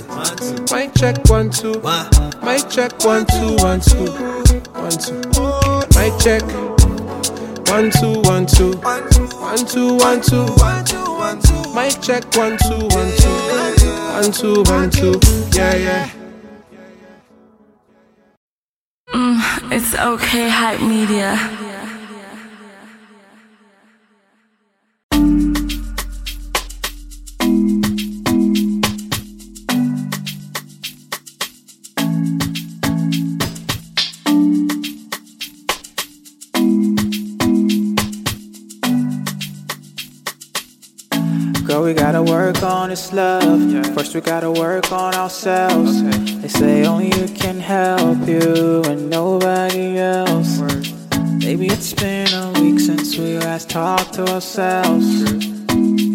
Mic 0.71 0.93
check 0.95 1.29
one, 1.29 1.49
two. 1.49 1.81
Mic 2.43 2.69
check 2.69 2.91
one, 3.05 3.25
two, 3.25 3.55
one, 3.63 3.79
two. 3.79 4.11
One, 4.73 4.91
two. 4.91 5.21
Mic 5.95 6.13
check 6.19 6.43
one, 7.69 7.89
two, 7.91 8.19
one, 8.23 8.45
two. 8.45 8.73
One, 8.77 9.65
two, 9.65 9.95
one, 9.97 10.21
two. 10.21 10.45
Mic 11.73 12.01
check 12.01 12.23
one, 12.35 12.57
two, 12.57 12.87
one, 12.95 13.11
two. 13.17 13.37
One, 14.17 14.31
two, 14.31 14.63
one, 14.63 14.89
two. 14.89 15.19
Yeah, 15.55 15.75
yeah. 15.75 16.09
Mm, 19.13 19.71
it's 19.71 19.95
okay, 19.95 20.49
hype 20.49 20.81
media. 20.81 21.37
On 42.87 42.91
this 42.91 43.11
love. 43.11 43.95
First, 43.95 44.15
we 44.15 44.21
gotta 44.21 44.49
work 44.49 44.91
on 44.93 45.13
ourselves. 45.13 46.01
They 46.41 46.47
say 46.47 46.85
only 46.85 47.07
you 47.07 47.27
can 47.35 47.59
help 47.59 48.25
you 48.27 48.81
and 48.85 49.09
nobody 49.09 49.97
else. 49.97 50.61
Maybe 51.45 51.67
it's 51.67 51.93
been 51.93 52.31
a 52.33 52.53
week 52.61 52.79
since 52.79 53.17
we 53.17 53.37
last 53.39 53.69
talked 53.69 54.13
to 54.13 54.25
ourselves. 54.33 55.07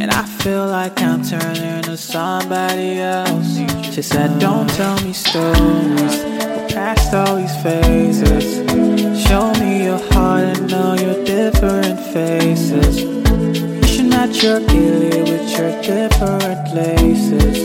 And 0.02 0.10
I 0.10 0.24
feel 0.24 0.66
like 0.66 0.98
I'm 1.02 1.22
turning 1.22 1.82
to 1.82 1.96
somebody 1.96 3.00
else. 3.00 3.58
She 3.94 4.00
said, 4.00 4.38
Don't 4.38 4.68
tell 4.70 4.98
me 5.02 5.12
stories. 5.12 6.14
We're 6.24 6.68
past 6.68 7.12
all 7.12 7.36
these 7.36 7.56
phases. 7.62 8.46
Show 9.26 9.52
me 9.60 9.84
your 9.84 10.00
heart 10.12 10.44
and 10.56 10.72
all 10.72 10.98
your 10.98 11.22
different 11.24 12.00
faces. 12.14 13.21
Match 14.12 14.42
your 14.44 14.60
gilly 14.66 15.22
with 15.22 15.50
your 15.56 15.72
different 15.82 16.74
laces. 16.74 17.58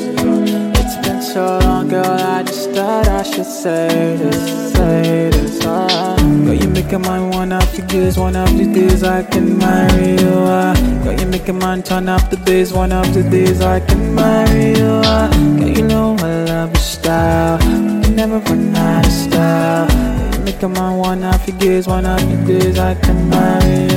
It's 0.79 0.95
been 1.05 1.21
so 1.21 1.59
long, 1.59 1.87
girl, 1.89 2.05
I 2.05 2.41
just 2.43 2.71
thought 2.71 3.07
I 3.07 3.21
should 3.23 3.45
say 3.45 4.15
this, 4.17 4.73
say 4.73 5.29
this. 5.29 5.59
Ah. 5.65 6.15
Girl, 6.45 6.53
you 6.53 6.69
making 6.69 7.01
mine 7.01 7.29
one 7.31 7.51
of 7.51 7.67
the 7.75 7.81
days, 7.83 8.17
one 8.17 8.35
of 8.35 8.49
the 8.57 8.65
days 8.65 9.03
I 9.03 9.23
can 9.23 9.57
marry 9.57 10.11
you. 10.21 10.33
Ah. 10.59 10.73
Girl, 11.03 11.19
you 11.19 11.27
making 11.27 11.59
mine 11.59 11.83
turn 11.83 12.07
up 12.09 12.29
the 12.29 12.37
bass, 12.37 12.71
one 12.71 12.91
of 12.91 13.13
the 13.13 13.23
days 13.23 13.61
I 13.61 13.79
can 13.81 14.15
marry 14.15 14.69
you. 14.79 15.01
Ah. 15.03 15.29
Girl, 15.59 15.67
you 15.67 15.83
know 15.83 16.15
I 16.19 16.43
love 16.45 16.69
your 16.69 16.77
style, 16.95 17.61
you 18.03 18.15
never 18.15 18.39
run 18.39 18.75
out 18.75 19.05
of 19.05 19.11
style. 19.11 19.87
You 20.33 20.39
making 20.45 20.73
mine 20.73 20.97
one 20.97 21.23
of 21.23 21.45
the 21.45 21.51
days, 21.51 21.87
one 21.87 22.05
of 22.05 22.19
the 22.29 22.37
days 22.53 22.79
I 22.79 22.95
can 22.95 23.29
marry 23.29 23.93
you. 23.93 23.96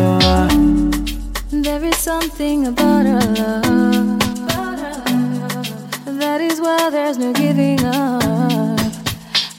Something 2.01 2.67
about 2.67 3.05
our 3.05 3.21
love. 3.21 4.19
That 6.19 6.41
is 6.41 6.59
why 6.59 6.89
there's 6.89 7.19
no 7.19 7.31
giving 7.35 7.85
up. 7.85 8.79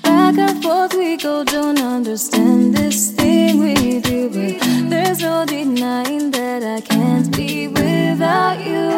Back 0.02 0.40
and 0.40 0.64
forth 0.64 0.96
we 0.96 1.18
go, 1.18 1.44
don't 1.44 1.78
understand 1.80 2.74
this 2.74 3.12
thing 3.12 3.60
we 3.60 4.00
do. 4.02 4.30
But 4.30 4.60
there's 4.90 5.22
no 5.22 5.46
denying 5.46 6.32
that 6.32 6.64
I 6.64 6.82
can't 6.82 7.32
be 7.38 7.68
without 7.68 8.58
you. 8.66 8.90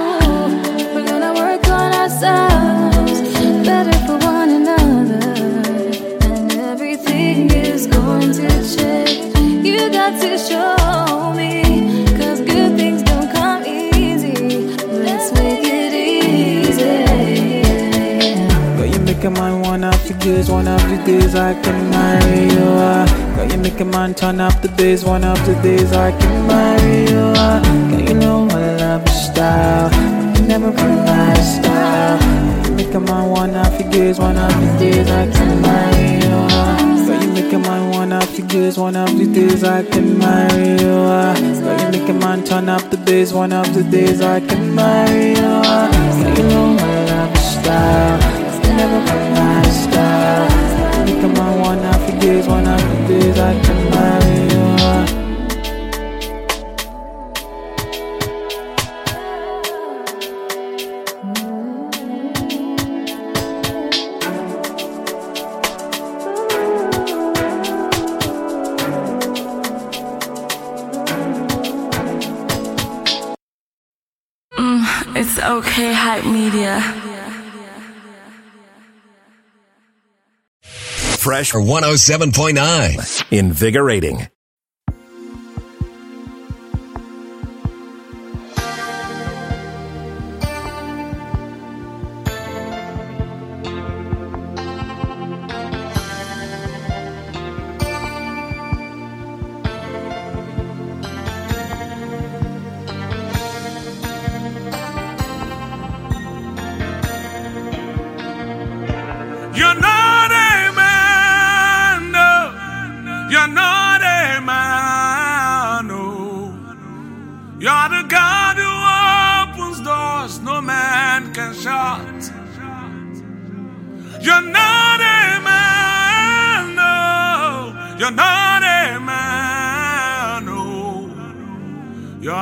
We're 0.96 1.06
gonna 1.06 1.34
work 1.34 1.68
on 1.68 1.94
ourselves, 1.94 2.53
making 19.24 19.42
mine 19.42 19.62
one 19.62 19.84
of 19.86 20.08
the 20.08 20.14
days, 20.16 20.50
one 20.50 20.68
of 20.68 20.82
the 20.90 20.98
days 21.06 21.34
I 21.34 21.54
can 21.62 21.90
marry 21.92 22.44
you. 22.44 23.36
Girl, 23.36 23.52
you 23.52 23.58
making 23.58 23.90
mine 23.90 24.14
turn 24.14 24.42
up 24.42 24.62
the 24.62 24.68
bass, 24.68 25.06
one 25.06 25.24
of 25.24 25.40
the 25.46 25.56
days 25.62 25.94
I 25.94 26.12
can 26.12 26.46
marry 26.46 27.04
you. 27.04 27.34
Girl, 27.34 28.02
you 28.02 28.14
know 28.16 28.48
I 28.50 28.76
love 28.76 29.06
your 29.06 29.16
style, 29.16 30.36
you 30.36 30.42
never 30.46 30.68
out 30.68 31.38
of 31.38 31.46
style. 31.46 32.66
You 32.66 32.72
making 32.76 33.06
mine 33.06 33.30
one 33.30 33.56
of 33.56 33.78
the 33.78 33.86
days, 33.90 34.20
one 34.20 34.36
of 34.36 34.52
the 34.52 34.78
days 34.78 35.08
I 35.08 35.32
can 35.32 35.62
marry 35.62 36.16
you. 36.26 36.48
Ah. 36.52 37.06
Girl, 37.08 37.24
you 37.24 37.32
making 37.32 37.62
mine 37.62 37.92
one 37.92 38.12
of 38.12 38.36
the 38.36 38.42
days, 38.42 38.78
one 38.78 38.96
of 38.98 39.18
the 39.18 39.26
days 39.26 39.64
I 39.64 39.84
can 39.84 40.18
marry 40.18 40.82
you. 40.82 40.96
Ah. 41.00 41.34
Girl, 41.40 41.80
you 41.80 41.92
making 41.98 42.20
mine 42.20 42.44
turn 42.44 42.68
up 42.68 42.90
the 42.92 42.98
bass, 42.98 43.32
one 43.32 43.54
of 43.54 43.74
the 43.74 43.84
days 43.84 44.20
I 44.20 44.42
can 44.42 44.76
marry 44.76 45.30
you. 45.30 45.36
Girl, 45.36 46.38
you 46.38 46.44
know 46.50 46.76
I 46.78 47.06
love 47.06 47.30
your 47.30 47.38
style, 47.38 48.43
never 48.78 49.00
style. 49.72 50.50
You 51.08 51.16
making 51.16 51.34
mine 51.34 51.60
one 51.60 51.80
the 51.80 52.20
days, 52.20 52.48
one 52.48 52.64
the 52.64 53.08
days 53.08 53.38
I 53.40 53.54
can 53.66 53.90
marry 53.92 54.38
you. 54.52 54.64
Ah. 54.80 55.24
It's 75.16 75.38
okay, 75.40 75.94
hype 75.94 76.26
media. 76.26 77.03
Fresh 81.34 81.54
107.9. 81.54 83.32
Invigorating. 83.32 84.33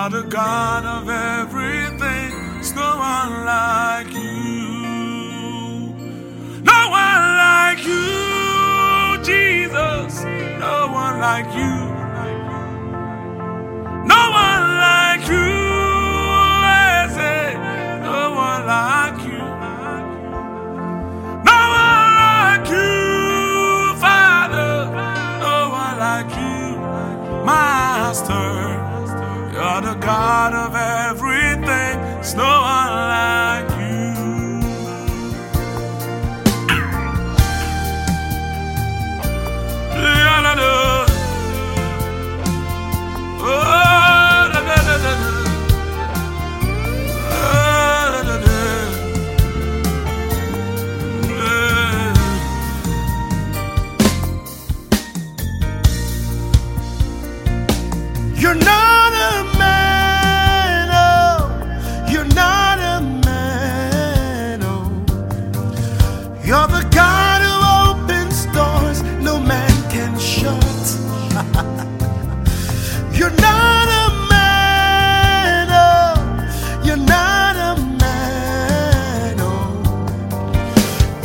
You're 0.01 0.09
the 0.09 0.27
God 0.29 0.83
of 0.83 1.07
everything. 1.09 2.31
There's 2.55 2.73
no 2.73 2.97
one 2.97 3.45
like 3.45 4.11
you. 4.11 5.93
No 6.63 6.89
one 6.89 7.23
like 7.45 7.85
you, 7.85 9.23
Jesus. 9.23 10.23
No 10.59 10.89
one 10.91 11.19
like 11.19 11.45
you. 11.53 11.75
No 14.13 14.21
one 14.43 14.65
like 14.87 15.23
you. 15.29 15.51
I 16.65 17.07
say, 17.17 17.53
no 18.01 18.33
one 18.33 18.65
like 18.65 19.19
you. 19.23 19.43
No 21.45 21.59
one 21.85 22.09
like 22.25 22.67
you, 22.73 24.01
Father. 24.01 24.73
No 25.45 25.69
one 25.69 25.95
like 25.99 26.31
you, 26.41 27.45
Master. 27.45 28.50
You're 29.71 29.79
the 29.79 29.93
God 29.93 30.53
of 30.53 30.75
everything. 30.75 31.63
There's 31.63 32.35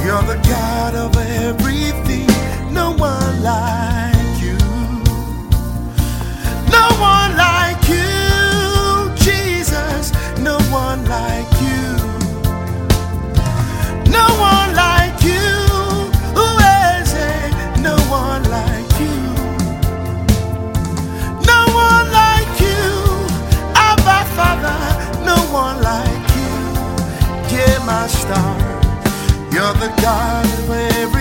You're 0.07 0.23
the 0.23 0.41
God 0.49 0.95
of 0.95 1.16
You're 29.67 29.75
the 29.75 29.89
God 30.01 30.45
of 30.47 30.71
every 30.71 31.16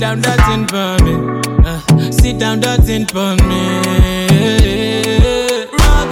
down, 0.00 0.20
dancing 0.22 0.66
for 0.66 0.96
me. 1.04 1.40
Uh, 1.62 2.10
sit 2.10 2.38
down, 2.38 2.58
dancing 2.60 3.04
for 3.06 3.36
me. 3.44 3.60
Rock, 5.78 6.10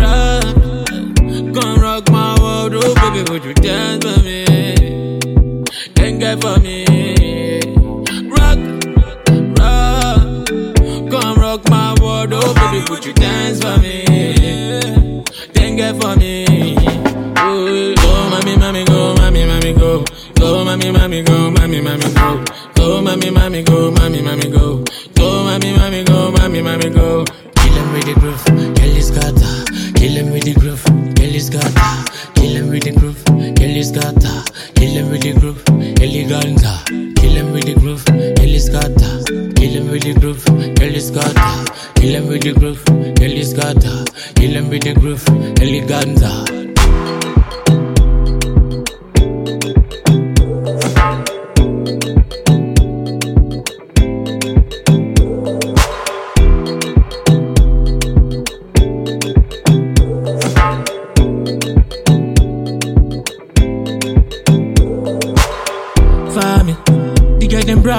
rock, 0.00 0.56
come 1.54 1.80
rock 1.80 2.10
my 2.10 2.36
world, 2.40 2.74
oh 2.74 2.94
baby, 2.96 3.30
would 3.30 3.44
you 3.44 3.54
dance 3.54 4.04
for 4.04 4.20
me? 4.24 4.44
Then 5.94 6.18
get 6.18 6.40
for 6.42 6.58
me. 6.58 6.84
Rock, 8.36 8.58
rock, 9.58 10.48
come 11.08 11.38
rock 11.38 11.70
my 11.70 11.94
world, 12.02 12.32
oh 12.32 12.54
baby, 12.54 12.84
would 12.90 13.04
you 13.04 13.12
dance 13.12 13.60
for 13.60 13.78
me? 13.80 15.22
Then 15.52 15.76
get 15.76 16.02
for 16.02 16.16
me. 16.16 16.44
Oh, 17.36 17.94
mommy, 18.30 18.56
mommy, 18.56 18.84
go, 18.84 19.14
mommy, 19.14 19.46
mommy, 19.46 19.72
go. 19.72 20.04
Go, 20.38 20.64
mommy, 20.64 20.90
mommy, 20.92 21.22
go, 21.22 21.50
mommy, 21.50 21.80
mommy, 21.80 22.14
go. 22.14 22.44
Go, 22.76 23.02
mommy, 23.02 23.30
mommy, 23.30 23.62
go, 23.64 23.90
mommy, 23.90 24.22
mommy, 24.22 24.48
go. 24.50 24.84
Go, 25.14 25.42
mommy, 25.44 25.76
mommy, 25.76 26.04
go, 26.04 26.30
mommy, 26.30 26.62
mommy, 26.62 26.90
go. 26.90 27.24
Kill 27.56 27.72
him 27.74 27.92
with 27.92 28.04
the 28.06 28.14
groove, 28.14 28.44
Kelly 28.76 29.00
Scatter. 29.00 29.64
Kill 29.98 30.12
him 30.12 30.30
with 30.30 30.44
the 30.44 30.54
groove, 30.54 30.84
Kelly 31.16 31.40
Scatter. 31.40 32.04
Kill 32.34 32.54
him 32.56 32.68
with 32.70 32.84
the 32.84 32.92
groove, 32.92 33.24
Kelly 33.56 33.82
Scatter. 33.82 34.44
Kill 34.74 34.94
him 34.94 35.10
with 35.10 35.22
the 35.22 35.32
groove, 35.32 35.64
Kelly 35.96 36.24
Ganta. 36.24 36.86
Kill 37.16 37.34
him 37.34 37.52
with 37.52 37.64
the 37.64 37.74
groove, 37.74 38.04
Kelly 38.04 38.58
Scatter. 38.58 39.54
Kill 39.54 39.72
him 39.72 39.90
with 39.90 40.02
the 40.04 40.14
groove, 40.14 40.44
Kelly 40.76 41.00
Scatter. 41.00 41.64
Kill 41.96 42.14
him 42.14 42.28
with 42.28 42.42
the 42.42 42.52
groove, 42.52 42.84
Kelly 43.16 43.42
Scatter. 43.42 44.04
Kill 44.36 44.52
him 44.52 44.70
with 44.70 44.82
the 44.82 44.94
groove, 44.94 45.24
Kelly 45.56 45.80
Ganta. 45.82 46.48
for 46.48 46.57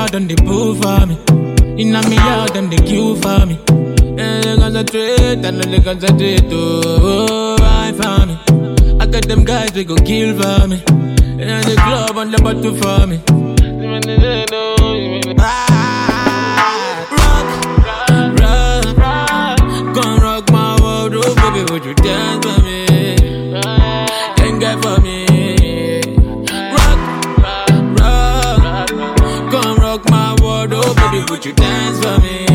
girl 0.10 0.20
them 0.20 0.28
they 0.28 0.36
pull 0.36 0.76
for 0.76 1.06
me. 1.06 1.18
Inna 1.82 2.08
me 2.10 2.16
yard 2.16 2.54
them 2.54 2.70
they 2.70 2.78
queue 2.78 3.16
for 3.22 3.46
me. 3.46 3.60
And 4.18 4.44
they 4.44 4.58
concentrate 4.58 5.46
and 5.46 5.62
they 5.62 5.80
concentrate 5.80 6.44
oh, 6.52 7.58
I 7.60 7.92
for 7.94 8.26
me. 8.26 8.98
I 9.00 9.06
got 9.06 9.28
them 9.28 9.44
guys 9.44 9.72
they 9.72 9.84
go 9.84 9.96
kill 9.96 10.34
for 10.42 10.68
me. 10.68 10.84
And 10.88 11.64
the 11.64 11.76
club 11.76 12.18
on 12.18 12.32
the 12.32 12.38
bottle 12.42 12.76
for 12.76 13.08
me. 13.08 13.22
Ah, 15.40 15.79
would 31.30 31.46
you 31.46 31.54
dance 31.54 32.04
for 32.04 32.20
me? 32.22 32.49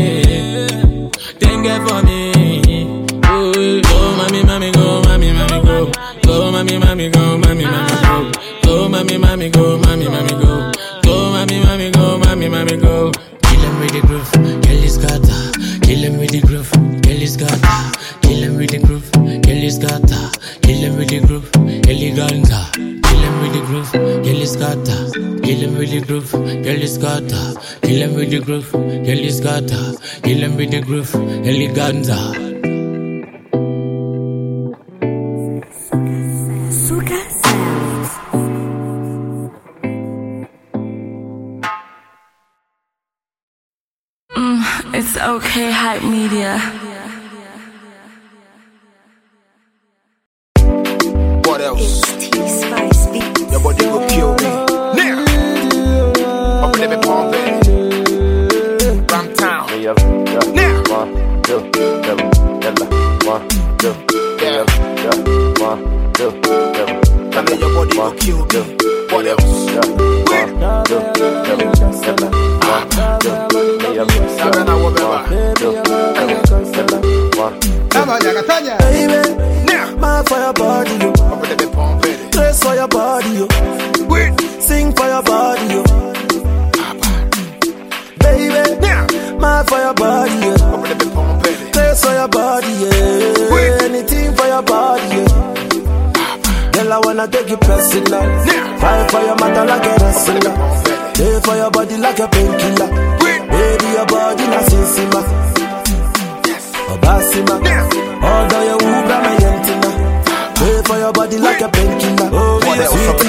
Groove, 28.45 28.71
Kelly 28.71 29.29
Scatter. 29.31 29.93
Kill 30.21 30.37
him 30.37 30.55
with 30.55 30.71
the 30.71 30.81
groove, 30.81 31.11
Kelly 31.11 31.67
Ganta. 31.69 32.54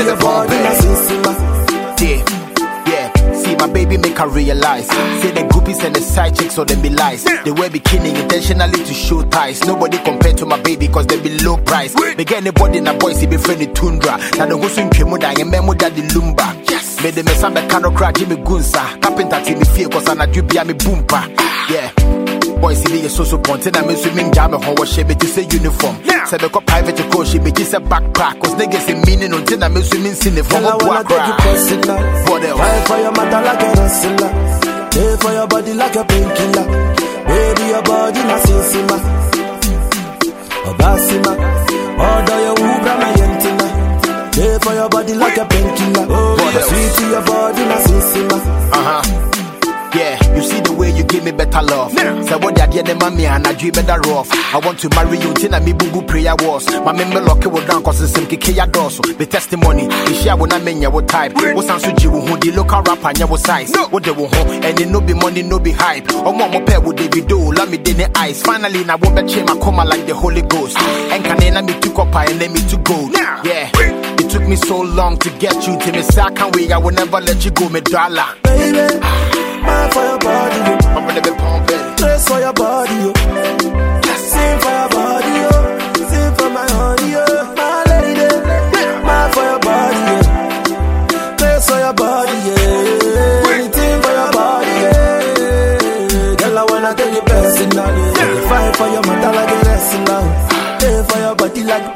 Your 0.06 0.16
body. 0.18 0.54
Yeah, 1.98 2.22
yeah. 2.86 3.32
See 3.34 3.56
my 3.56 3.66
baby 3.72 3.96
make 3.98 4.16
her 4.18 4.28
realize. 4.28 4.86
Say 4.86 5.32
the 5.32 5.40
groupies 5.50 5.84
and 5.84 5.94
the 5.94 6.00
side 6.00 6.36
chicks, 6.36 6.54
so 6.54 6.64
they 6.64 6.80
be 6.80 6.90
lies. 6.90 7.24
They 7.24 7.50
wear 7.50 7.68
bikini 7.68 8.14
intentionally 8.20 8.84
to 8.84 8.94
show 8.94 9.22
ties. 9.24 9.64
Nobody 9.64 9.98
compared 9.98 10.38
to 10.38 10.46
my 10.46 10.60
baby, 10.62 10.88
cause 10.88 11.06
they 11.06 11.20
be 11.20 11.38
low 11.40 11.56
price. 11.56 11.94
They 11.94 12.24
get 12.24 12.38
anybody 12.42 12.78
in 12.78 12.86
a 12.86 12.94
boy, 12.94 13.14
see 13.14 13.26
be 13.26 13.36
friendly 13.36 13.66
tundra. 13.68 14.16
Now 14.38 14.46
the 14.46 14.54
gosu 14.56 14.82
in 14.82 14.90
Kemuda, 14.90 15.40
and 15.40 15.50
memo 15.50 15.74
the 15.74 15.90
lumba. 16.14 16.70
Yes. 16.70 17.02
Made 17.02 17.14
the 17.14 17.22
mesamba 17.22 17.68
cano 17.68 17.90
crack 17.90 18.14
Jimmy 18.16 18.36
Gunsa. 18.36 19.00
Carpenter 19.02 19.42
team 19.44 19.58
me 19.58 19.64
fear, 19.64 19.88
cause 19.88 20.08
I'm 20.08 20.20
a 20.20 20.26
dubia 20.26 20.64
me 20.66 20.74
boompa. 20.74 21.34
Ah. 21.38 21.72
Yeah. 21.72 22.05
Boys 22.66 22.82
see 22.82 22.92
me 22.92 23.06
a 23.06 23.08
so 23.08 23.22
so 23.22 23.38
ponte 23.38 23.70
na 23.70 23.80
me 23.86 23.94
swimming 23.94 24.32
jam 24.32 24.50
me 24.50 24.58
ho 24.58 24.74
she 24.84 25.04
be 25.04 25.14
say 25.24 25.46
uniform. 25.46 26.02
Say 26.26 26.36
be 26.36 26.48
ko 26.48 26.58
private 26.66 26.98
coach 27.12 27.38
be 27.38 27.52
just 27.52 27.74
a 27.74 27.80
backpack 27.80 28.42
cause 28.42 28.54
niggas 28.58 28.82
say 28.90 28.98
meaning 29.06 29.32
until 29.32 29.58
na 29.58 29.68
me 29.68 29.82
swimming 29.82 30.14
sin 30.14 30.34
from 30.42 30.62
Girl, 30.66 30.74
I 30.74 30.74
a 30.74 30.86
wanna 30.88 31.04
take 31.06 31.26
you 31.28 31.34
personal. 31.46 31.94
Else? 31.94 32.58
Fight 32.58 32.82
for 32.88 32.98
your 32.98 33.12
mother 33.12 33.40
like 33.46 33.62
a 33.62 33.70
wrestler. 33.70 34.30
Lay 34.98 35.16
for 35.22 35.30
your 35.30 35.46
body 35.46 35.74
like 35.74 35.94
a 35.94 36.04
painkiller. 36.10 36.66
Baby, 37.30 37.64
your 37.70 37.82
body 37.86 38.22
na 38.26 38.36
sinsima. 38.42 38.96
Obasima. 40.66 41.32
Although 42.02 42.42
you 42.42 42.54
ubra 42.66 42.94
my 42.98 43.12
yentina. 43.14 43.66
Lay 44.42 44.58
for 44.58 44.74
your 44.74 44.88
body 44.88 45.14
like 45.14 45.36
a 45.38 45.44
painkiller. 45.46 46.06
Oh, 46.10 46.34
sweet 46.66 46.90
to 46.98 47.10
your 47.14 47.22
body 47.22 47.62
na 47.62 47.76
sinsima. 47.86 48.36
Uh 48.74 48.82
huh. 48.82 49.45
Yeah, 49.94 50.18
you 50.34 50.42
see 50.42 50.60
the 50.60 50.72
way 50.72 50.90
you 50.94 51.04
give 51.04 51.24
me 51.24 51.32
better 51.32 51.62
love. 51.62 51.92
Say 51.92 52.36
what 52.36 52.54
that 52.56 52.74
yeah, 52.74 52.92
mommy 52.94 53.26
and 53.26 53.46
I 53.46 53.52
dream 53.54 53.72
better 53.72 54.00
off. 54.10 54.28
I 54.32 54.58
want 54.58 54.78
to 54.80 54.88
marry 54.90 55.18
you 55.18 55.32
till 55.34 55.54
I 55.54 55.60
me 55.60 55.72
boo 55.72 55.90
boo 55.90 56.02
prayer 56.02 56.34
was. 56.40 56.66
My 56.84 56.92
member 56.92 57.20
lock 57.20 57.44
it 57.44 57.66
down 57.66 57.82
cause 57.82 58.00
it's 58.02 58.12
some 58.12 58.26
kiki 58.26 58.52
ya 58.52 58.66
doso. 58.66 59.02
The 59.16 59.26
testimony, 59.26 59.86
the 59.86 60.14
share 60.14 60.36
when 60.36 60.52
I 60.52 60.58
mean 60.58 60.82
what 60.92 61.08
type. 61.08 61.32
What's 61.34 61.70
on 61.70 61.80
suji 61.80 62.10
who 62.10 62.36
the 62.38 62.52
local 62.52 62.82
rapper 62.82 63.08
and 63.08 63.30
what 63.30 63.40
size. 63.40 63.72
What 63.90 64.04
they 64.04 64.10
will 64.10 64.28
home 64.28 64.48
and 64.62 64.80
it 64.80 64.88
no 64.88 65.00
be 65.00 65.14
money, 65.14 65.42
no 65.42 65.58
be 65.58 65.72
hype. 65.72 66.04
Oh 66.10 66.32
mama 66.32 66.64
pair 66.64 66.80
with 66.80 66.96
David 66.96 67.28
do, 67.28 67.38
let 67.52 67.70
me 67.70 67.78
the 67.78 68.10
eyes. 68.18 68.42
Finally, 68.42 68.84
now 68.84 68.98
what 68.98 69.14
bet 69.14 69.30
my 69.44 69.56
coma 69.58 69.84
like 69.84 70.06
the 70.06 70.14
Holy 70.14 70.42
Ghost. 70.42 70.76
And 70.78 71.24
can 71.24 71.56
I 71.56 71.62
me 71.62 71.78
to 71.80 71.90
copper 71.94 72.18
and 72.18 72.38
let 72.38 72.50
me 72.50 72.60
to 72.68 72.76
go. 72.78 73.10
Yeah. 73.44 73.70
It 74.18 74.30
took 74.30 74.42
me 74.46 74.56
so 74.56 74.80
long 74.80 75.18
to 75.18 75.30
get 75.38 75.54
you 75.66 75.78
to 75.78 75.92
me, 75.92 76.02
can't 76.34 76.54
wait, 76.54 76.72
I 76.72 76.78
will 76.78 76.90
never 76.92 77.20
let 77.20 77.44
you 77.44 77.50
go, 77.50 77.68
me 77.68 77.80
dollar. 77.80 78.26
Baby, 78.42 78.98
mad 79.86 79.92
for 79.92 80.04
your 80.04 80.18
body, 80.18 80.56
yo. 80.56 80.74
I'm 80.96 81.06
gonna 81.06 81.22
be 81.22 81.30
pumping. 81.30 81.96
Dress 81.96 82.28
for 82.28 82.38
your 82.40 82.52
body, 82.52 82.94
yo. 82.94 83.12
Sing 84.16 84.58
for 84.60 84.72
your 84.78 84.88
body, 84.88 85.32
yo. 85.44 85.50
Sing 86.10 86.34
for 86.36 86.50
my 86.50 86.66
honey, 86.70 87.12
yo. 87.12 87.24
My 87.54 87.84
lady, 87.90 88.28
mad 89.06 89.34
for 89.34 89.44
your 89.44 89.58
body, 89.60 90.00
yo. 90.08 91.36
Dress 91.36 91.68
for 91.70 91.78
your 91.78 91.92
body, 91.94 92.36
yeah. 92.48 93.52
Anything 93.52 94.02
for 94.02 94.12
your 94.20 94.32
body, 94.32 94.74
yeah. 94.84 96.34
Girl, 96.38 96.58
I 96.58 96.64
wanna 96.70 96.94
take 96.94 97.14
you 97.14 97.22
personal, 97.22 97.86
yeah. 98.16 98.48
Fight 98.48 98.76
for 98.76 98.88
your 98.88 99.02
mother 99.06 99.32
like 99.38 99.50
a 99.50 99.58
wrestler. 99.66 100.22
Stay 100.78 101.02
for 101.08 101.18
your 101.18 101.34
body 101.34 101.62
like 101.64 101.95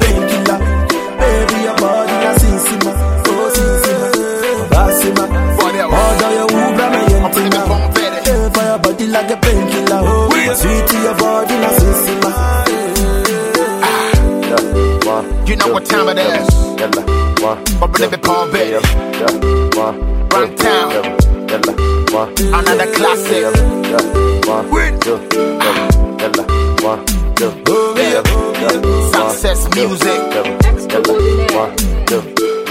body 9.00 9.12
like 9.12 9.30
a 9.30 9.36
painkiller, 9.36 10.00
oh. 10.02 10.54
Sweet 10.54 10.86
to 10.88 10.96
your 11.02 11.14
body 11.14 11.54
na 11.58 11.68
sinsima. 11.70 12.30
You 15.46 15.56
know 15.56 15.72
what 15.72 15.84
time 15.86 16.08
it 16.08 16.18
is. 16.18 16.48
But 17.80 17.92
baby, 17.98 18.16
Palm 18.16 18.50
Bay. 18.50 18.74
Run 20.32 20.56
town. 20.56 20.92
Another 22.54 22.92
classic. 22.94 23.44
Success 29.12 29.68
music. 29.74 30.20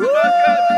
Woo. 0.00 0.73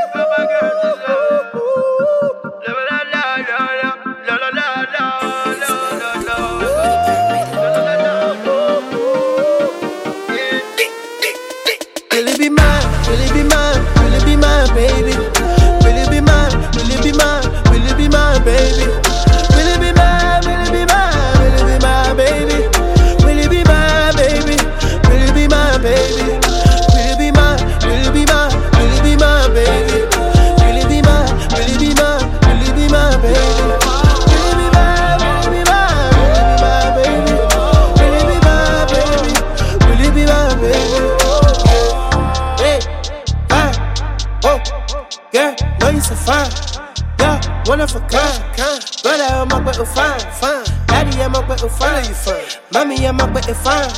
One 47.76 47.88
of 47.90 47.94
a 47.94 48.00
kind. 48.08 48.56
Brother, 49.02 49.24
I'm 49.24 49.52
up 49.52 49.66
with 49.66 49.78
a 49.78 49.84
fine, 49.84 50.20
fine. 50.40 50.64
Daddy, 50.86 51.20
I'm 51.20 51.34
up 51.34 51.46
with 51.46 51.62
a 51.62 51.68
fine, 51.68 52.04
you 52.06 52.14
fine. 52.14 52.42
Mommy, 52.72 53.06
I'm 53.06 53.20
up 53.20 53.34
with 53.34 53.48
a 53.48 53.54
fine. 53.54 53.90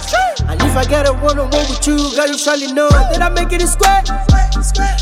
And 0.49 0.61
if 0.63 0.77
I 0.77 0.85
get 0.85 1.09
a 1.09 1.13
one 1.13 1.39
on 1.39 1.49
one 1.51 1.67
with 1.71 1.87
you, 1.87 1.97
girl, 2.17 2.27
you 2.27 2.39
surely 2.39 2.73
know 2.73 2.89
that 2.89 3.23
I 3.23 3.29
make 3.29 3.53
it 3.53 3.63
a 3.63 3.69
square. 3.69 4.03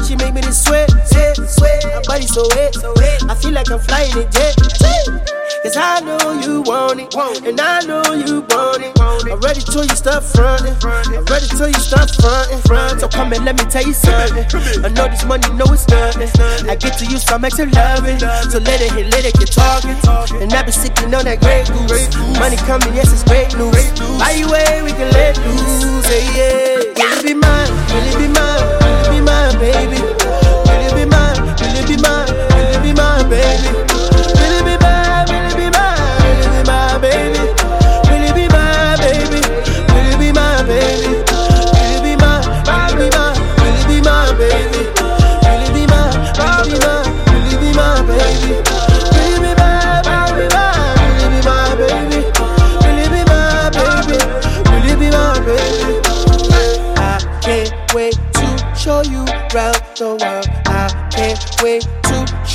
She 0.06 0.14
make 0.16 0.34
me 0.34 0.42
this 0.42 0.62
sweat, 0.62 0.90
sweat, 1.08 1.36
sweat. 1.36 1.84
My 1.84 2.02
body 2.02 2.26
so 2.26 2.46
wet, 2.54 2.74
so 2.74 2.92
wet. 2.96 3.22
I 3.30 3.34
feel 3.34 3.52
like 3.52 3.70
I'm 3.70 3.80
flying 3.80 4.12
a 4.12 4.28
jet. 4.28 5.25
Cause 5.66 5.76
I 5.76 5.98
know 5.98 6.30
you 6.30 6.62
want 6.62 7.00
it, 7.00 7.10
and 7.42 7.60
I 7.60 7.82
know 7.90 8.14
you 8.14 8.46
want 8.54 8.86
it. 8.86 8.94
I'm 9.02 9.40
ready 9.42 9.58
to 9.58 9.82
you 9.82 9.96
start 9.98 10.22
fronting. 10.22 10.78
I'm 10.78 11.26
ready 11.26 11.50
to 11.58 11.66
you 11.66 11.80
start 11.82 12.06
fronting. 12.22 12.62
Front. 12.62 13.00
So 13.00 13.08
come 13.08 13.32
and 13.32 13.44
let 13.44 13.58
me 13.58 13.66
tell 13.66 13.82
you 13.82 13.92
something. 13.92 14.46
I 14.86 14.94
know 14.94 15.10
this 15.10 15.24
money, 15.24 15.42
know 15.58 15.66
it's 15.74 15.88
nothing. 15.88 16.30
I 16.70 16.76
get 16.76 16.96
to 17.02 17.06
you 17.06 17.18
some 17.18 17.44
extra 17.44 17.66
loving. 17.66 18.20
So 18.46 18.62
let 18.62 18.78
it 18.78 18.92
hit, 18.92 19.10
let 19.10 19.26
it 19.26 19.34
get 19.34 19.50
talking. 19.50 19.98
And 20.38 20.54
I 20.54 20.62
be 20.62 20.70
sipping 20.70 21.12
on 21.12 21.24
that 21.24 21.42
great 21.42 21.66
goose. 21.66 22.14
Money 22.38 22.62
coming, 22.62 22.94
yes, 22.94 23.10
it's 23.10 23.26
great 23.26 23.50
news. 23.58 23.74
By 24.22 24.38
the 24.38 24.46
way, 24.46 24.86
we 24.86 24.94
can 24.94 25.10
let 25.18 25.34
loose. 25.42 26.06
Hey, 26.06 26.30
yeah. 26.38 26.94
Will 26.94 27.18
it 27.18 27.26
be 27.26 27.34
mine? 27.34 27.70
Will 27.90 28.06
it 28.06 28.14
be 28.22 28.28
mine? 28.30 28.62
Will 28.86 29.02
it 29.02 29.10
be 29.10 29.18
mine, 29.18 29.58
baby? 29.58 29.95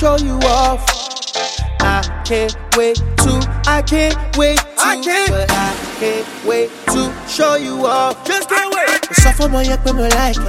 Show 0.02 0.18
you 0.18 0.34
off. 0.46 0.84
I 1.80 2.02
can't 2.26 2.58
wait 2.76 2.96
to, 2.96 3.64
I 3.68 3.84
can't 3.86 4.18
wait 4.36 4.58
to, 4.58 4.66
I 4.80 5.00
can't. 5.00 5.30
but 5.30 5.52
I 5.52 5.76
can't 6.00 6.28
wait 6.44 6.72
to 6.88 7.14
show 7.28 7.54
you 7.54 7.86
off. 7.86 8.26
Just 8.26 8.50
can't 8.50 8.74
wait. 8.74 8.91
Mo 9.12 9.16
sọ 9.24 9.32
fún 9.38 9.48
ọmọ 9.48 9.60
yẹn 9.70 9.78
pé 9.86 9.92
mo 9.92 10.04
like. 10.04 10.40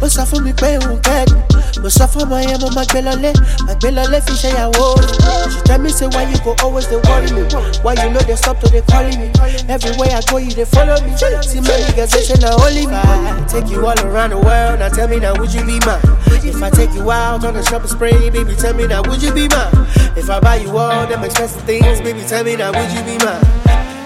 Mo 0.00 0.08
sọ 0.08 0.22
fún 0.30 0.44
mi 0.44 0.52
pé 0.52 0.76
òun 0.76 0.98
kẹ́dùn. 1.02 1.40
Mo 1.82 1.88
sọ 1.88 2.04
fún 2.12 2.22
ọmọ 2.24 2.36
yẹn 2.48 2.60
mo 2.60 2.68
máa 2.76 2.84
gbé 2.84 3.00
lọlé. 3.02 3.32
Máa 3.66 3.74
gbé 3.80 3.90
lọlé 3.90 4.20
fi 4.26 4.32
ṣe 4.42 4.50
ìyàwó 4.52 4.84
rẹ̀. 5.00 5.50
She 5.52 5.60
tell 5.64 5.78
me 5.80 5.90
say 5.90 6.06
why 6.08 6.22
you 6.30 6.38
go 6.44 6.54
always 6.62 6.86
dey 6.86 7.00
worry 7.08 7.30
me. 7.32 7.42
Why 7.82 7.94
you 8.02 8.10
no 8.10 8.20
dey 8.20 8.36
stop 8.36 8.60
to 8.60 8.68
dey 8.70 8.82
calling 8.90 9.18
me. 9.20 9.30
Everywhere 9.68 10.12
I 10.16 10.20
go 10.30 10.36
you 10.36 10.50
dey 10.50 10.64
follow 10.64 10.96
me. 11.00 11.16
See 11.16 11.60
many 11.60 11.92
girls 11.96 12.10
say 12.10 12.22
say 12.22 12.36
na 12.40 12.50
only 12.64 12.86
me. 12.86 12.94
I 12.94 13.44
take 13.48 13.68
you 13.70 13.86
all 13.86 13.98
around 14.06 14.30
the 14.30 14.38
world. 14.38 14.78
Now 14.80 14.88
tell 14.88 15.08
me 15.08 15.16
now 15.18 15.34
would 15.38 15.52
you 15.54 15.64
be 15.64 15.78
mine? 15.86 16.00
If 16.44 16.62
I 16.62 16.70
take 16.70 16.92
you 16.94 17.10
out 17.10 17.44
on 17.44 17.56
a 17.56 17.62
shopping 17.64 17.88
spree, 17.88 18.30
baby 18.30 18.54
tell 18.54 18.74
me 18.74 18.86
now 18.86 19.02
would 19.08 19.22
you 19.22 19.32
be 19.32 19.48
mine? 19.48 19.72
If 20.16 20.28
I 20.28 20.40
buy 20.40 20.56
you 20.56 20.76
all 20.76 21.06
them 21.06 21.24
expensive 21.24 21.62
things, 21.62 22.00
baby 22.00 22.22
tell 22.28 22.44
me 22.44 22.56
now 22.56 22.70
would 22.72 22.90
you 22.92 23.02
be 23.02 23.16
mine? 23.24 23.40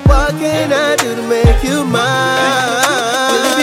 What 0.07 0.31
can 0.39 0.73
I 0.73 0.97
do 0.97 1.17
to 1.17 1.23
make 1.23 1.65
you 1.65 1.85
mine? 1.85 3.54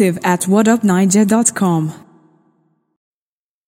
Exclusive 0.00 0.18
at 0.22 0.42
whatupniger.com. 0.42 1.92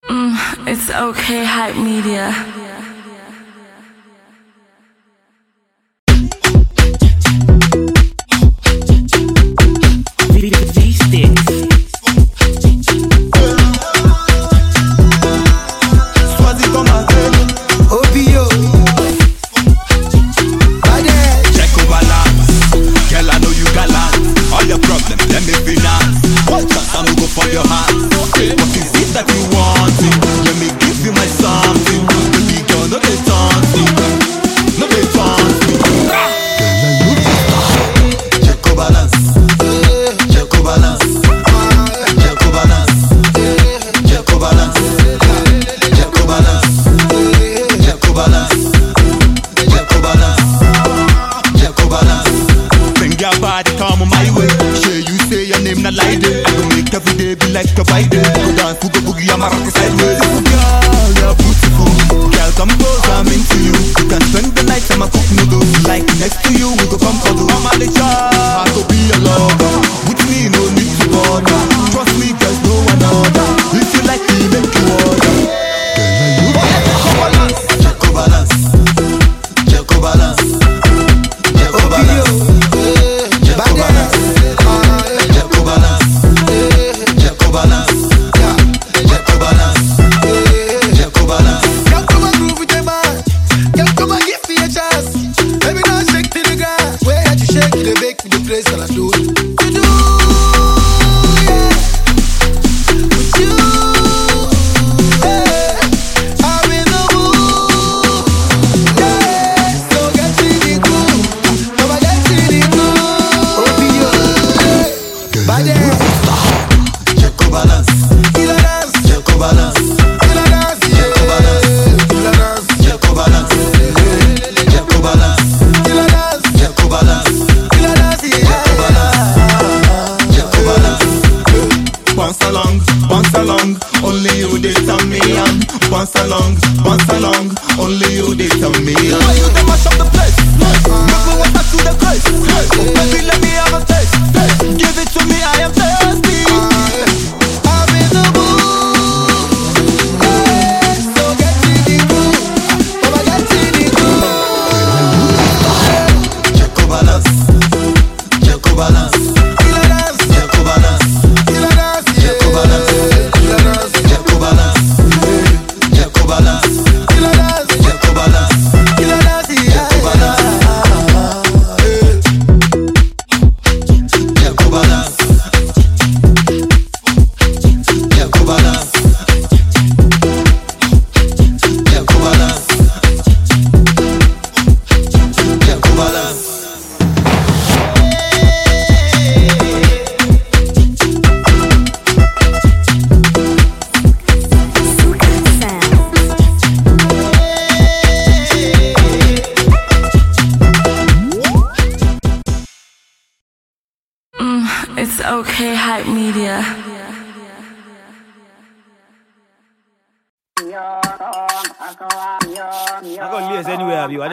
Mm, 0.05 0.69
it's 0.69 0.89
okay, 0.91 1.45
hype 1.45 1.77
media. 1.77 2.50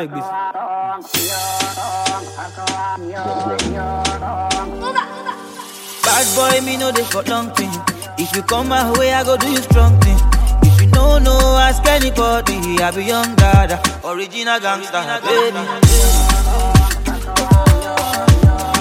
Take 0.08 0.16
this. 0.16 0.26
Bad 6.04 6.26
boy, 6.36 6.66
me 6.66 6.78
know 6.78 6.92
they 6.92 7.04
for 7.04 7.24
long 7.24 7.52
thing. 7.52 7.72
If 8.18 8.36
you 8.36 8.42
come 8.44 8.70
my 8.70 8.92
way, 8.98 9.14
I 9.14 9.24
go 9.24 9.38
do 9.38 9.50
you 9.50 9.58
strong 9.58 10.00
thing. 10.00 10.18
If 10.64 10.82
you 10.82 10.88
know, 10.88 11.20
no, 11.20 11.38
ask 11.58 11.86
anybody. 11.86 12.56
I 12.82 12.92
be 12.92 13.04
young 13.06 13.36
dada, 13.36 13.82
original 14.06 14.60
gangster, 14.60 15.04
baby. 15.24 15.60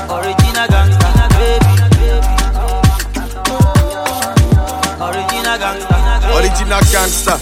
Original 0.08 0.68
gangster, 0.68 1.05
Original 6.66 6.92
gangster, 6.92 7.38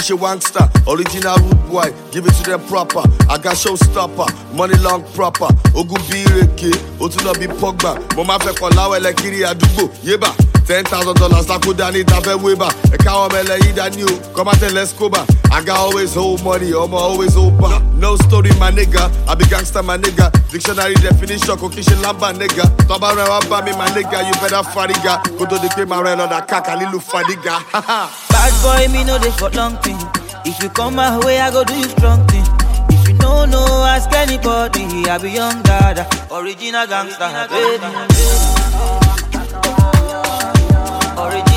ṣe 0.00 0.14
wankster. 0.20 0.68
Original 0.86 1.36
root 1.38 1.70
boy, 1.70 1.94
give 2.12 2.26
it 2.26 2.32
to 2.34 2.42
them 2.50 2.60
proper. 2.68 3.00
I 3.30 3.38
got 3.38 3.56
showstopper, 3.56 4.28
money 4.54 4.76
long 4.84 5.02
proper. 5.14 5.48
Ogun 5.74 5.98
bí 6.10 6.20
ìrèké, 6.24 6.70
ó 7.00 7.08
tún 7.08 7.24
lọ 7.24 7.32
bí 7.40 7.46
pọ́gbà. 7.60 7.96
Mo 8.16 8.24
máa 8.24 8.38
fẹ́ 8.38 8.52
kàn 8.52 8.70
láwọ̀ 8.76 8.98
ẹlẹ́kiri 9.00 9.44
àdúgbò, 9.48 9.88
yébà. 10.04 10.28
Ten 10.66 10.84
thousand 10.84 11.14
dollars 11.14 11.48
I 11.48 11.58
need 11.92 12.10
a 12.10 12.20
bed 12.20 12.42
way 12.42 12.56
back. 12.56 12.74
A 12.92 12.98
cow 12.98 13.28
mele 13.28 13.54
eat 13.62 13.78
that 13.78 13.94
new. 13.94 14.10
Come 14.34 14.48
out 14.48 14.60
and 14.62 14.74
let's 14.74 14.92
go 14.92 15.08
back. 15.08 15.28
I 15.52 15.62
got 15.62 15.78
always 15.78 16.14
hold 16.14 16.42
money, 16.42 16.74
I'm 16.74 16.92
always 16.92 17.36
open. 17.36 18.00
No 18.00 18.16
story, 18.16 18.50
my 18.58 18.72
nigga. 18.72 19.06
I 19.28 19.36
be 19.36 19.44
gangster, 19.46 19.80
my 19.80 19.96
nigga. 19.96 20.32
Dictionary 20.50 20.94
definition, 20.94 21.54
Kokishin 21.54 22.02
Lamba, 22.02 22.34
nigga. 22.34 22.66
Toba 22.88 23.14
about 23.14 23.64
me, 23.64 23.70
my 23.78 23.86
nigga. 23.94 24.26
You 24.26 24.34
better 24.42 24.66
fariga. 24.68 25.22
Go 25.38 25.46
to 25.46 25.54
the 25.54 25.72
game 25.76 25.92
around 25.92 26.20
on 26.20 26.30
that 26.30 26.48
cack, 26.48 26.66
a 26.66 26.74
little 26.76 26.98
fadiga. 26.98 27.62
Bad 27.70 28.52
boy, 28.60 28.92
me 28.92 29.04
know 29.04 29.18
this 29.18 29.38
for 29.38 29.50
long 29.50 29.76
thing. 29.86 29.96
If 30.44 30.60
you 30.60 30.68
come 30.68 30.96
my 30.96 31.16
way, 31.24 31.38
I 31.38 31.52
go 31.52 31.62
do 31.62 31.76
you 31.78 31.88
strong 31.94 32.26
thing. 32.26 32.42
If 32.90 33.08
you 33.08 33.16
don't 33.18 33.50
know, 33.50 33.84
ask 33.86 34.10
anybody. 34.12 34.82
I 35.06 35.18
be 35.18 35.30
young 35.30 35.62
dada, 35.62 36.08
original 36.34 36.88
gangster. 36.88 39.05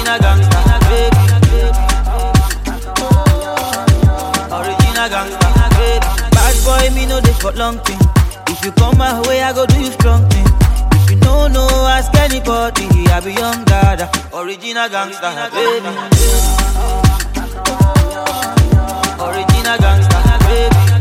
Original 0.10 0.22
gangster, 0.26 0.80
baby. 0.90 1.18
Original 4.50 5.10
gangster, 5.14 5.52
baby. 5.78 6.08
Bad 6.34 6.56
boy, 6.66 6.96
me 6.96 7.06
know 7.06 7.22
they 7.22 7.34
for 7.34 7.52
long 7.52 7.78
thing. 7.86 8.00
If 8.48 8.66
you 8.66 8.72
come 8.72 8.98
my 8.98 9.22
way, 9.28 9.44
I 9.44 9.54
go 9.54 9.68
do 9.68 9.80
you 9.80 9.92
strong 9.92 10.28
thing. 10.30 10.48
If 10.94 11.12
you 11.12 11.18
know, 11.18 11.48
no, 11.48 11.68
ask 11.86 12.12
anybody. 12.16 12.88
I 13.12 13.20
be 13.20 13.34
young 13.34 13.64
dada, 13.66 14.10
original 14.34 14.90
gangster, 14.90 15.30
baby. 15.54 15.86
Original 19.22 19.78
gangster, 19.78 20.22
baby. 20.48 20.99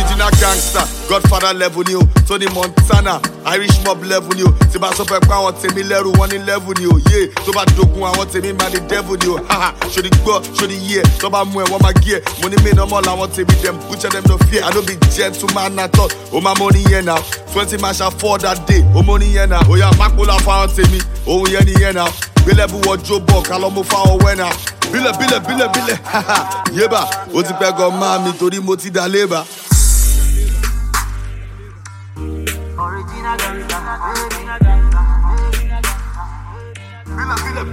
Original 0.00 0.30
gangster, 0.40 0.80
Godfather 1.08 1.52
level 1.52 1.82
ni 1.84 1.94
o, 1.94 2.00
Tony 2.26 2.46
Montana, 2.54 3.20
Irish 3.52 3.84
mob 3.84 4.02
level 4.02 4.30
ni 4.34 4.42
o, 4.42 4.48
tí 4.72 4.78
bá 4.78 4.88
sọ 4.96 5.04
fẹ́ 5.04 5.20
pé 5.20 5.34
àwọn 5.36 5.52
tèmi 5.60 5.82
lẹ́rù 5.82 6.12
wọn 6.16 6.28
ní 6.32 6.38
level 6.46 6.72
ni 6.80 6.86
o, 6.86 6.96
yé 7.12 7.26
tó 7.44 7.52
bá 7.52 7.64
dogun 7.76 8.02
àwọn 8.08 8.24
tèmi 8.32 8.52
máa 8.56 8.68
ní 8.72 8.80
devil 8.88 9.16
ni 9.20 9.28
o, 9.28 9.36
haha, 9.48 9.72
ṣòdì 9.94 10.08
gbọ́, 10.24 10.40
ṣòdì 10.56 10.76
yé, 10.88 11.02
tó 11.20 11.28
bá 11.28 11.44
mú 11.44 11.60
ẹ 11.60 11.64
wọ́n 11.70 11.82
máa 11.82 11.92
gé 12.04 12.16
ẹ, 12.16 12.20
mo 12.42 12.48
ní 12.48 12.56
mí 12.64 12.70
nọ́mọ́ 12.72 13.04
làwọn 13.06 13.28
tèmi 13.36 13.54
dem 13.62 13.76
butcher 13.88 14.10
dem 14.10 14.24
no 14.28 14.38
fear, 14.48 14.64
I 14.64 14.70
no 14.74 14.80
be 14.82 14.96
gentleman 15.14 15.78
at 15.78 15.98
all, 15.98 16.08
o 16.32 16.40
máa 16.40 16.54
mọ 16.54 16.70
níyẹn 16.72 17.04
náà, 17.04 17.18
twenty 17.52 17.76
man 17.76 17.92
ṣá 17.94 18.08
for 18.18 18.38
that 18.38 18.66
day, 18.66 18.80
o 18.96 19.02
mọ 19.02 19.18
níyẹn 19.20 19.50
náà, 19.52 19.60
ó 19.68 19.76
yà 19.76 19.90
mákòlá 19.98 20.38
fáwọn 20.46 20.68
tèmi, 20.76 20.98
òun 21.26 21.44
yẹn 21.52 21.64
níyẹn 21.68 21.94
náà, 21.96 22.08
gbélébù 22.44 22.80
wọ 22.88 22.96
jó 23.04 23.18
bọ̀ 23.20 23.42
kálọ́ 23.48 23.70
mo 23.74 23.82
fáwọn 23.82 24.18
wẹ́ 24.24 24.36
náà. 24.36 24.52
Bílẹ̀ 24.92 25.12
bílẹ̀ 25.18 25.40
bílẹ̀ 25.46 25.68
bílẹ̀, 25.74 25.98
yébà, 26.78 27.00
ó 27.34 27.42
ti 27.42 27.52
pẹ́ 27.60 27.72
gan 27.78 27.92
máa 28.00 28.18
mi 28.18 28.32
torí 28.32 28.58
mo 28.60 28.76
ti 28.76 28.90
dà 28.90 29.06
lébà. 29.08 29.44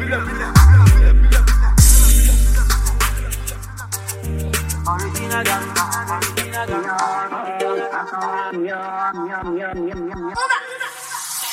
Original 0.07 0.23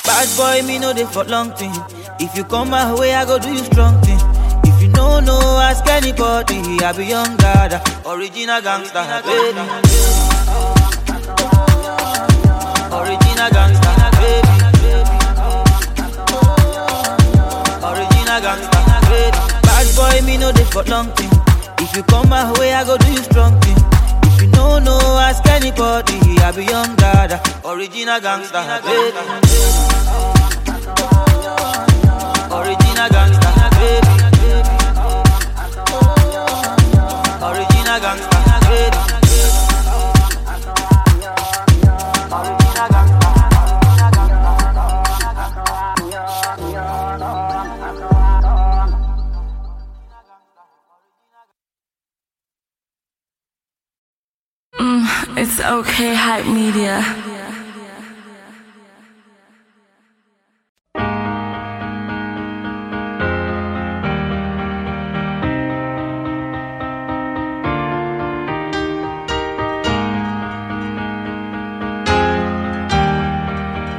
Bad 0.06 0.36
boy, 0.36 0.62
me 0.68 0.78
know 0.78 0.92
they 0.92 1.04
for 1.04 1.24
long 1.24 1.50
thing. 1.54 1.72
If 2.20 2.36
you 2.36 2.44
come 2.44 2.70
my 2.70 2.94
way, 2.94 3.12
I 3.12 3.24
go 3.24 3.40
do 3.40 3.50
you 3.50 3.64
strong 3.64 4.00
thing. 4.02 4.20
If 4.62 4.80
you 4.80 4.88
don't 4.92 5.24
know, 5.24 5.40
ask 5.58 5.84
anybody. 5.88 6.78
I 6.78 6.92
be 6.92 7.06
young 7.06 7.36
God, 7.36 7.72
original 8.06 8.60
gangster, 8.62 9.02
baby. 9.26 9.58
Original 12.94 13.50
gangster, 13.50 13.83
gangster. 19.14 19.32
Bad 19.62 19.86
boy, 19.96 20.26
me 20.26 20.36
know 20.38 20.52
they 20.52 20.64
for 20.64 20.82
long 20.84 21.08
thing. 21.16 21.30
If 21.78 21.96
you 21.96 22.02
come 22.04 22.28
my 22.28 22.50
way, 22.58 22.72
I 22.72 22.84
go 22.84 22.96
do 22.96 23.10
you 23.12 23.22
strong 23.22 23.60
thing. 23.60 23.76
If 24.28 24.42
you 24.42 24.48
know, 24.48 24.78
no, 24.78 24.98
ask 25.18 25.46
anybody. 25.48 26.18
I 26.42 26.52
be 26.52 26.64
young 26.64 26.94
God, 26.96 27.30
original 27.64 28.20
gangster, 28.20 28.62
baby. 28.84 29.20
Original 32.54 33.08
gangster, 33.10 33.53
Okay, 55.66 56.14
hype 56.14 56.44
media. 56.44 57.00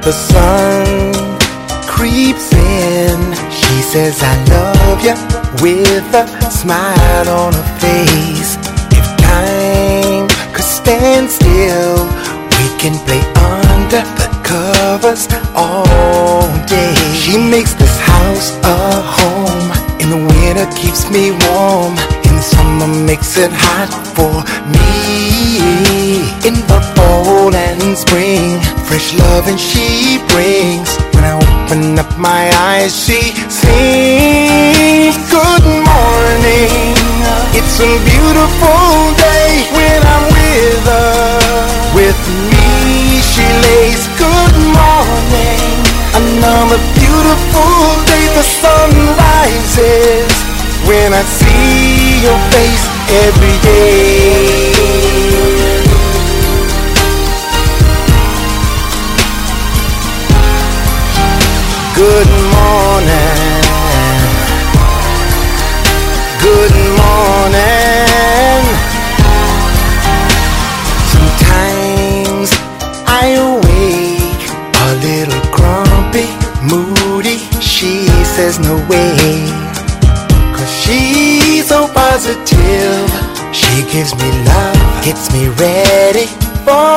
The 0.02 0.12
sun 0.12 1.12
creeps 1.88 2.52
in. 2.52 3.34
She 3.50 3.82
says, 3.82 4.22
I 4.22 4.36
love 4.44 5.00
you 5.02 5.14
with 5.60 6.14
a 6.14 6.48
smile 6.48 7.28
on 7.28 7.54
her 7.54 7.78
face. 7.80 8.65
Stand 10.96 11.28
still, 11.30 12.08
we 12.56 12.66
can 12.80 12.96
play 13.04 13.20
under 13.36 14.00
the 14.16 14.28
covers 14.42 15.28
all 15.54 16.48
day. 16.64 16.94
She 17.12 17.36
makes 17.36 17.74
this 17.74 18.00
house 18.00 18.56
a 18.64 18.78
home. 19.04 19.68
In 20.00 20.08
the 20.08 20.16
winter, 20.16 20.64
keeps 20.74 21.10
me 21.10 21.32
warm. 21.44 21.92
In 22.24 22.32
the 22.40 22.40
summer, 22.40 22.88
makes 23.04 23.36
it 23.36 23.52
hot 23.52 23.92
for 24.16 24.40
me. 24.72 26.24
In 26.48 26.56
the 26.64 26.80
fall 26.96 27.54
and 27.54 27.92
spring, 27.94 28.58
fresh 28.88 29.12
love 29.18 29.48
and 29.48 29.60
she 29.60 30.16
brings. 30.32 30.88
When 31.12 31.24
I 31.24 31.36
open 31.36 31.98
up 31.98 32.08
my 32.18 32.48
eyes, 32.72 32.96
she 33.04 33.20
sings. 33.52 35.16
Good 35.28 35.66
morning. 35.92 36.95
It's 37.68 37.80
a 37.80 37.98
beautiful 38.06 39.12
day 39.18 39.66
when 39.74 40.00
I'm 40.14 40.26
with 40.30 40.86
her. 40.86 41.66
With 41.98 42.22
me, 42.46 43.18
she 43.20 43.42
lays. 43.42 44.06
Good 44.14 44.56
morning. 44.70 45.74
Another 46.14 46.78
beautiful 46.94 47.74
day. 48.06 48.24
The 48.38 48.46
sun 48.46 48.90
rises 49.18 50.30
when 50.86 51.12
I 51.12 51.22
see 51.26 52.22
your 52.22 52.38
face 52.54 52.86
every 53.26 53.58
day. 53.66 54.86
Good 61.96 62.45
Says 78.46 78.60
no 78.60 78.76
way. 78.86 79.10
Cause 80.54 80.70
she's 80.82 81.66
so 81.66 81.88
positive. 81.88 83.10
She 83.50 83.82
gives 83.90 84.14
me 84.22 84.30
love, 84.46 84.78
gets 85.02 85.32
me 85.34 85.48
ready 85.58 86.26
for 86.62 86.94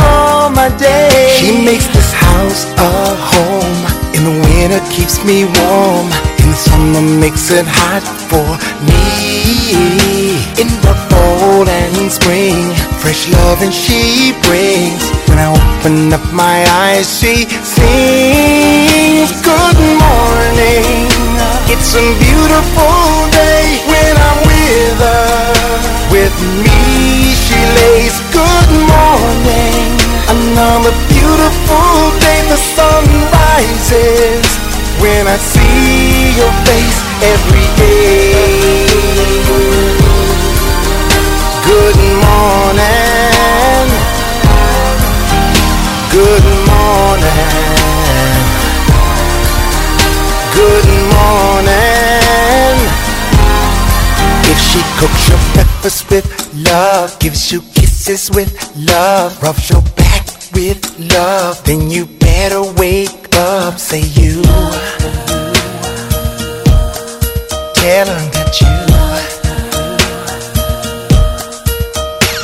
my 0.54 0.70
day. 0.78 1.34
She 1.41 1.50
makes 1.66 1.88
this 1.88 2.14
house 2.14 2.70
a 2.78 2.91
home. 3.34 3.82
In 4.14 4.22
the 4.30 4.36
winter, 4.45 4.82
keeps 4.93 5.26
me 5.26 5.45
warm. 5.58 6.06
In 6.38 6.54
the 6.54 6.60
summer, 6.70 7.02
makes 7.18 7.50
it 7.50 7.66
hot 7.66 8.06
for 8.30 8.50
me. 8.86 10.38
In 10.62 10.70
the 10.86 10.93
fall 11.10 11.68
and 11.68 12.12
spring, 12.12 12.62
fresh 13.02 13.28
love 13.28 13.64
and 13.64 13.74
she 13.74 14.38
brings. 14.45 15.02
When 15.26 15.39
I 15.39 15.50
open 15.50 16.14
up 16.14 16.26
my 16.32 16.62
eyes, 16.86 17.10
she 17.10 17.50
sings. 17.66 19.32
Good 19.41 19.80
morning. 19.97 21.09
It's 21.72 21.93
a 21.93 22.01
beautiful 22.17 23.30
day 23.30 23.78
when 23.86 24.13
I'm 24.17 24.39
with 24.49 24.99
her. 25.05 25.70
With 26.09 26.38
me, 26.65 27.30
she 27.45 27.59
lays. 27.78 28.17
Good 28.34 28.72
morning. 28.89 29.86
Another 30.34 30.93
beautiful 31.13 32.09
day. 32.26 32.41
The 32.49 32.57
sun 32.57 33.05
rises 33.38 34.45
when 34.97 35.28
I 35.28 35.38
see 35.38 36.34
your 36.41 36.53
face 36.65 36.99
every 37.34 37.67
day. 37.78 38.34
Good 41.70 41.99
morning. 42.26 43.88
Good 46.09 46.47
morning. 46.65 47.70
Good 50.59 50.89
she 54.80 54.99
cooks 54.99 55.30
your 55.30 55.39
breakfast 55.53 56.09
with 56.09 56.25
love, 56.71 57.17
gives 57.19 57.51
you 57.51 57.61
kisses 57.73 58.30
with 58.32 58.51
love, 58.77 59.41
rubs 59.43 59.69
your 59.69 59.82
back 59.97 60.25
with 60.53 60.80
love, 61.13 61.61
then 61.65 61.89
you 61.89 62.05
better 62.05 62.63
wake 62.80 63.27
up. 63.36 63.77
Say 63.77 64.01
you. 64.19 64.41
Tell 67.80 68.07
her 68.07 68.25
that 68.36 68.51
you. 68.61 68.73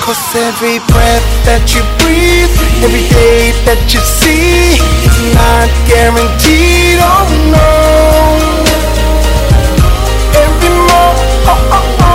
Cause 0.04 0.36
every 0.36 0.80
breath 0.92 1.28
that 1.48 1.64
you 1.74 1.82
breathe, 2.00 2.54
every 2.86 3.08
day 3.10 3.52
that 3.66 3.82
you 3.94 4.00
see, 4.00 4.78
is 5.08 5.18
not 5.34 5.68
guaranteed. 5.88 7.00
Oh 7.02 7.26
no. 7.56 7.70
Every 10.44 10.70
morning, 10.70 11.32
oh, 11.48 11.74
oh, 11.74 12.02
oh. 12.02 12.15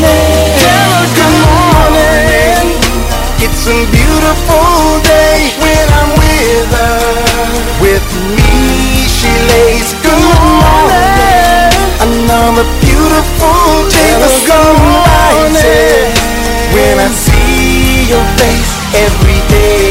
Good 0.00 1.36
morning. 1.44 2.64
It's 3.44 3.66
a 3.66 3.80
beautiful 3.92 5.00
day 5.04 5.52
when 5.60 5.86
I'm 6.00 6.10
with 6.16 6.70
her. 6.72 7.00
With 7.84 8.08
me, 8.36 9.04
she 9.08 9.32
lays 9.52 9.92
good 10.04 10.24
morning. 10.64 11.72
Another 12.00 12.64
beautiful 12.80 13.88
day, 13.92 14.16
when 16.72 16.98
I 16.98 17.08
see 17.12 18.08
your 18.08 18.24
face 18.38 18.72
every 18.94 19.40
day. 19.48 19.89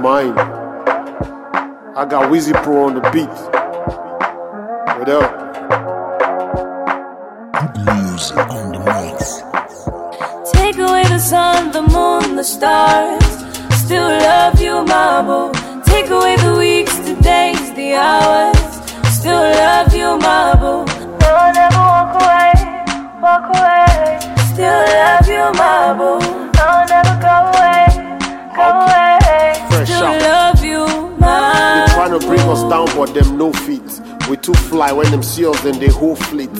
Mine. 0.00 0.32
I 0.38 2.06
got 2.08 2.30
WizzyPro 2.30 2.86
on 2.86 2.94
the 2.94 3.10
beat. 3.10 3.59
Fly 34.90 34.96
when 34.96 35.10
them 35.10 35.22
see 35.22 35.46
us, 35.46 35.60
then 35.62 35.78
they 35.78 35.88
whole 35.88 36.16
fleet. 36.16 36.50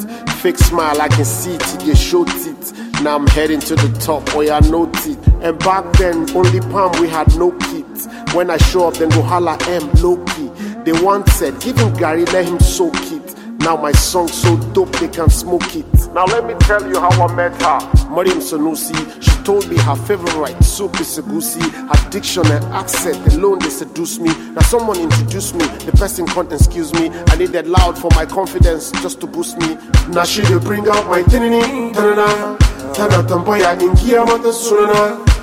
Fake 0.41 0.59
smile, 0.59 1.01
I 1.01 1.09
can 1.09 1.25
see 1.25 1.55
it, 1.55 1.81
they 1.81 1.95
show 1.95 2.25
teeth. 2.25 2.73
Now 3.03 3.17
I'm 3.17 3.27
heading 3.29 3.61
to 3.61 3.75
the 3.75 3.99
top, 4.01 4.23
oh 4.35 4.41
yeah, 4.41 4.61
no 4.61 4.87
teeth. 4.87 5.27
And 5.43 5.59
back 5.59 5.93
then, 5.95 6.29
only 6.37 6.61
palm, 6.61 6.93
we 7.01 7.09
had 7.09 7.29
no 7.37 7.53
kit. 7.53 7.87
When 8.35 8.51
I 8.51 8.59
show 8.59 8.89
up, 8.89 8.95
then 8.95 9.09
go 9.11 9.23
holla 9.23 9.57
M, 9.69 9.91
low 9.95 10.17
key. 10.27 10.51
They 10.85 10.93
once 11.03 11.33
said, 11.33 11.61
give 11.61 11.79
him 11.79 11.93
Gary, 11.95 12.25
let 12.27 12.45
him 12.45 12.61
soak 12.61 12.95
it. 13.13 13.37
Now 13.61 13.77
my 13.77 13.93
song 13.93 14.29
so 14.29 14.57
dope, 14.73 14.93
they 14.93 15.09
can 15.09 15.29
smoke 15.29 15.77
it. 15.77 15.93
Now 16.15 16.25
let 16.25 16.47
me 16.47 16.55
tell 16.61 16.87
you 16.89 16.99
how 16.99 17.11
I 17.27 17.35
met 17.35 17.53
her. 17.61 18.09
Mariam 18.09 18.39
Sanusi, 18.39 18.97
she 19.23 19.45
told 19.45 19.69
me 19.69 19.77
her 19.77 19.97
favorite 19.97 20.63
soup 20.65 20.99
is 20.99 21.19
Segusi. 21.19 21.61
Her 21.61 22.00
diction 22.11 22.45
and 22.47 22.65
accent 22.75 23.17
alone 23.35 23.59
they 23.61 23.71
seduce 23.71 24.19
me. 24.19 24.31
Now 24.55 24.63
someone 24.63 24.99
introduced 24.99 25.55
me, 25.55 25.65
the 25.87 25.93
person 25.93 26.27
can't 26.27 26.53
excuse 26.53 26.93
me. 26.95 27.11
I 27.29 27.37
need 27.37 27.51
that 27.51 27.67
loud 27.67 27.97
for 27.99 28.11
my 28.15 28.27
confidence 28.27 28.91
just 29.03 29.21
to 29.21 29.27
boost 29.27 29.59
me. 29.59 29.79
Now 30.09 30.25
she 30.25 30.43
dey 30.43 30.59
bring 30.59 30.89
out 30.89 31.07
my 31.07 31.23
tinini. 31.23 31.95
Tana. 31.95 32.59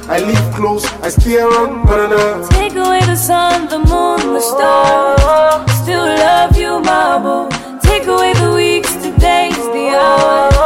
I 0.10 0.20
live 0.20 0.56
close, 0.56 0.86
I 1.02 1.10
stay 1.10 1.38
around 1.38 1.86
banana. 1.86 2.48
Take 2.52 2.76
away 2.76 3.02
the 3.02 3.16
sun, 3.16 3.68
the 3.70 3.80
moon, 3.80 4.34
the 4.34 4.40
stars. 4.40 5.72
Still 5.82 6.06
love 6.06 6.56
you, 6.58 6.80
marble. 6.80 7.50
Take 7.82 8.08
away 8.08 8.34
the 8.34 8.54
weeks, 8.56 8.94
the 8.96 9.12
days, 9.20 9.56
the 9.58 9.90
hours. 9.96 10.57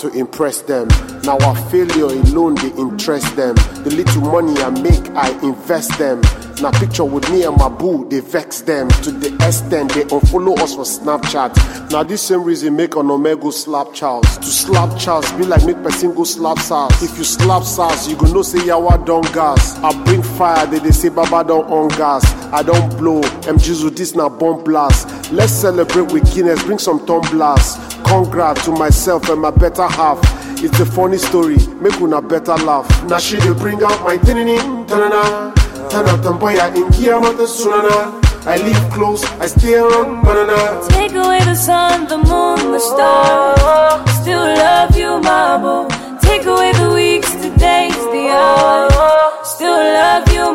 To 0.00 0.08
impress 0.12 0.62
them. 0.62 0.88
Now 1.24 1.38
our 1.38 1.56
failure 1.70 2.06
alone 2.06 2.54
they 2.56 2.70
interest 2.72 3.34
them. 3.36 3.54
The 3.84 3.92
little 3.94 4.22
money 4.22 4.60
I 4.62 4.70
make, 4.70 5.08
I 5.10 5.30
invest 5.42 5.98
them. 5.98 6.20
Now 6.62 6.70
picture 6.70 7.04
with 7.04 7.28
me 7.30 7.44
and 7.44 7.56
my 7.56 7.68
boo, 7.68 8.08
they 8.08 8.20
vex 8.20 8.62
them 8.62 8.88
to 8.88 9.10
the 9.10 9.34
extent 9.46 9.92
they 9.92 10.04
unfollow 10.04 10.58
us 10.58 10.74
for 10.74 10.84
Snapchat. 10.84 11.90
Now 11.90 12.02
this 12.02 12.22
same 12.22 12.44
reason 12.44 12.76
make 12.76 12.96
an 12.96 13.10
Omega 13.10 13.52
slap 13.52 13.92
Charles. 13.92 14.38
To 14.38 14.44
slap 14.46 14.98
Charles 14.98 15.30
be 15.32 15.44
like 15.44 15.64
make 15.66 15.82
person 15.82 16.14
go 16.14 16.24
slap 16.24 16.58
SARS. 16.58 17.02
If 17.02 17.18
you 17.18 17.24
slap 17.24 17.62
SARS, 17.64 18.08
you 18.08 18.16
go 18.16 18.32
know 18.32 18.42
say 18.42 18.58
yawa 18.58 19.04
don 19.04 19.22
gas. 19.32 19.76
I 19.78 19.92
bring 20.04 20.22
fire, 20.22 20.66
they, 20.66 20.78
they 20.78 20.92
say 20.92 21.10
Baba 21.10 21.46
don 21.46 21.64
on 21.66 21.88
gas. 21.88 22.24
I 22.52 22.62
don't 22.62 22.96
blow, 22.96 23.20
M 23.20 23.56
Jizu 23.58 23.94
this 23.94 24.14
na 24.14 24.28
bomb 24.28 24.64
blast. 24.64 25.30
Let's 25.32 25.52
celebrate 25.52 26.12
with 26.12 26.32
Guinness, 26.34 26.62
bring 26.62 26.78
some 26.78 27.04
tumblers. 27.06 27.76
Congrats 28.06 28.64
to 28.64 28.70
myself 28.72 29.28
and 29.28 29.40
my 29.42 29.50
better 29.50 29.86
half. 29.88 30.18
It's 30.62 30.78
a 30.80 30.86
funny 30.86 31.18
story, 31.18 31.58
make 31.80 32.00
una 32.00 32.22
better 32.22 32.56
laugh. 32.56 32.86
Now 33.04 33.18
she 33.18 33.36
dey 33.38 33.52
bring 33.52 33.82
out 33.82 34.00
my 34.04 34.16
tinini, 34.16 34.58
tanana. 34.86 35.52
Tana 35.90 36.16
tamboya 36.22 36.70
ingia 36.74 37.20
mata 37.20 37.46
sunana. 37.46 38.22
I 38.46 38.56
live 38.58 38.92
close, 38.92 39.24
I 39.40 39.46
stay 39.46 39.74
around 39.74 40.22
banana. 40.24 40.80
Take 40.88 41.12
away 41.14 41.40
the 41.40 41.54
sun, 41.56 42.06
the 42.08 42.18
moon, 42.18 42.72
the 42.72 42.78
stars. 42.78 44.10
Still 44.20 44.38
love 44.38 44.96
you, 44.96 45.20
boo. 45.62 45.88
Take 46.20 46.46
away 46.46 46.72
the 46.72 46.90
weeks, 46.94 47.30
the 47.34 47.50
days, 47.58 47.96
the 48.14 48.28
hours. 48.30 49.48
Still 49.48 49.76
love 49.76 50.32
you, 50.32 50.46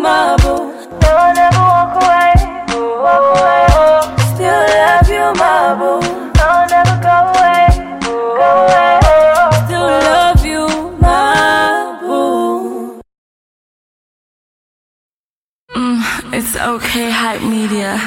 boo. 0.41 0.80
Okay, 16.63 17.09
hype 17.09 17.41
media. 17.41 17.97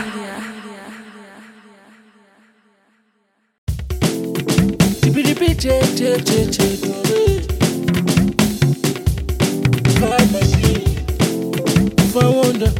If 11.97 12.17
I 12.17 12.29
wonder, 12.29 12.71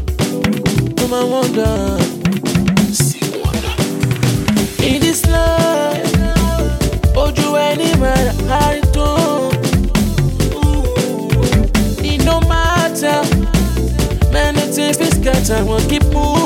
oh 1.01 1.09
my 1.11 1.25
wonder, 1.25 1.99
in 4.85 5.01
this 5.01 5.27
life, 5.27 6.15
ojú 7.17 7.57
ẹni 7.67 7.91
máa 7.99 8.31
rárí 8.49 8.84
scatter, 15.45 15.65
we'll 15.65 15.89
keep 15.89 16.05
moving. 16.05 16.44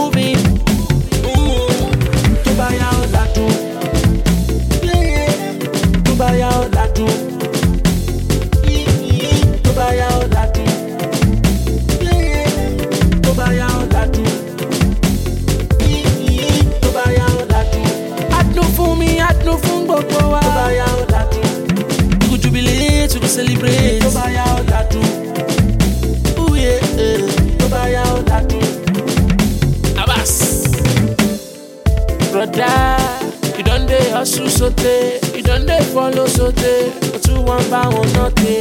Brother, 32.58 33.56
you 33.56 33.62
don 33.62 33.86
dey 33.86 34.10
hustle 34.10 34.48
sote, 34.48 35.22
you 35.36 35.42
don 35.42 35.64
dey 35.64 35.78
follow 35.94 36.26
sote, 36.26 36.90
o 37.14 37.18
tún 37.22 37.44
wọn 37.46 37.62
bá 37.70 37.82
wọn 37.94 38.06
náà 38.14 38.30
tè. 38.34 38.56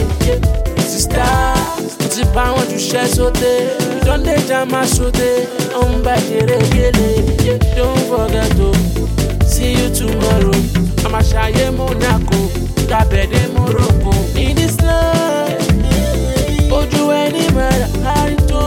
Sista, 0.89 1.25
o 2.05 2.07
ti 2.13 2.21
bá 2.35 2.45
wọn 2.53 2.65
jù 2.69 2.77
ṣẹ́ 2.77 3.07
sote, 3.15 3.53
you 3.95 4.01
don 4.05 4.21
dey 4.23 4.37
jama 4.47 4.85
sote, 4.85 5.29
ó 5.73 5.81
ń 5.89 6.03
bá 6.05 6.13
ṣeré 6.27 6.59
gélé. 6.73 7.09
Don't 7.75 7.97
forget 8.09 8.49
to 8.59 8.69
see 9.49 9.73
you 9.79 9.89
tomorrow, 9.89 10.53
àmàṣàyé 11.05 11.65
Monaco, 11.77 12.39
dàbẹ̀dẹ̀ 12.89 13.49
Morocco. 13.57 14.13
In 14.37 14.53
this 14.55 14.77
life, 14.85 15.73
ojú 16.69 17.01
ẹni 17.21 17.43
mẹ́ra 17.57 17.87
kárí 18.03 18.35
tó. 18.49 18.61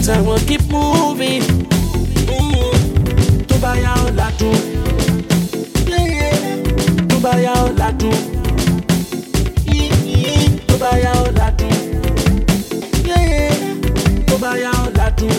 Fit 0.00 0.04
scatter, 0.04 0.22
we'll 0.22 0.38
keep 0.40 0.62
moving. 0.70 1.42
Tó 3.48 3.56
bá 3.62 3.74
yá 3.76 3.94
ó 3.94 4.10
ládùn. 4.16 4.56
Tó 7.08 7.16
bá 7.22 7.30
yá 7.44 7.52
ó 7.52 7.68
ládùn. 7.78 8.14
Tó 10.66 10.76
bá 10.80 10.90
yá 11.04 11.12
ó 11.12 11.26
ládùn. 11.38 11.72
Tó 14.26 14.36
bá 14.40 14.50
yá 14.56 14.70
ó 14.70 14.86
ládùn. 14.96 15.30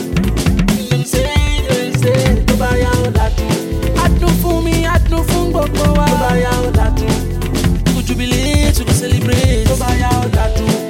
Tó 2.48 2.56
bá 2.60 2.70
yá 2.78 2.92
ó 2.92 3.10
ládùn. 3.16 3.50
Adùn 4.04 4.32
fún 4.44 4.64
mi, 4.64 4.84
adùn 4.84 5.24
fún 5.28 5.52
gbogbo 5.52 5.84
wa. 5.98 6.06
Tó 6.08 6.18
bá 6.22 6.36
yá 6.36 6.52
ládùn. 6.78 7.12
We 7.86 7.94
go 7.94 8.02
jubilate, 8.02 8.80
we 8.80 8.86
go 8.86 8.94
celebrate. 8.94 9.66
Tó 9.68 9.76
bá 9.80 9.88
yá 10.02 10.10
ládùn. 10.36 10.81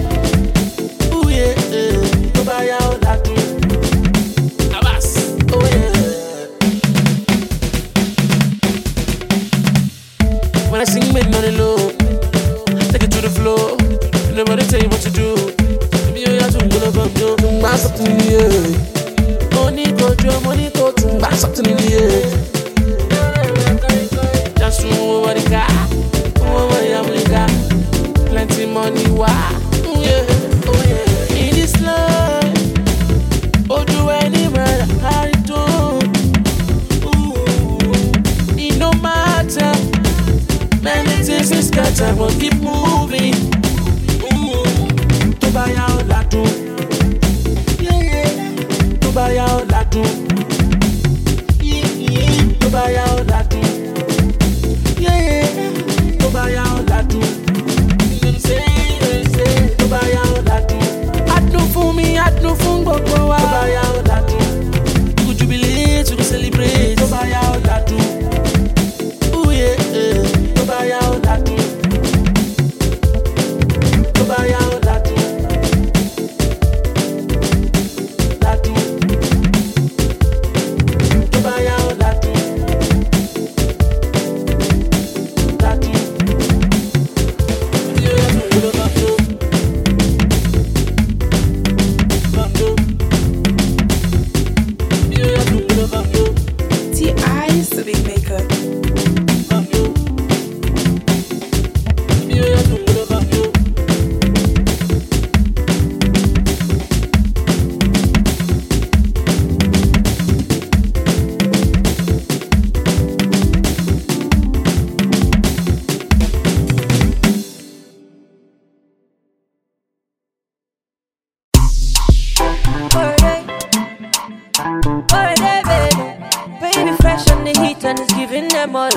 memory. 128.68 128.91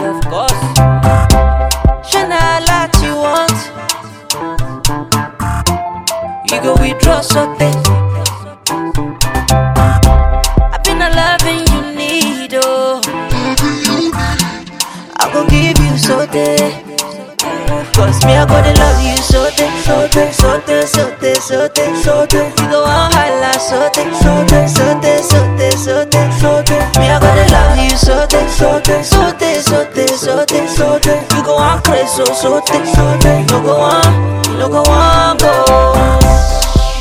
so 32.34 32.50
so 32.50 32.60
thick, 32.60 32.84
so 32.86 33.18
thick. 33.20 33.46
No 33.50 33.62
go 33.62 33.76
on, 33.76 34.42
no 34.58 34.68
go 34.68 34.82
on, 34.90 35.36
go. 35.38 35.52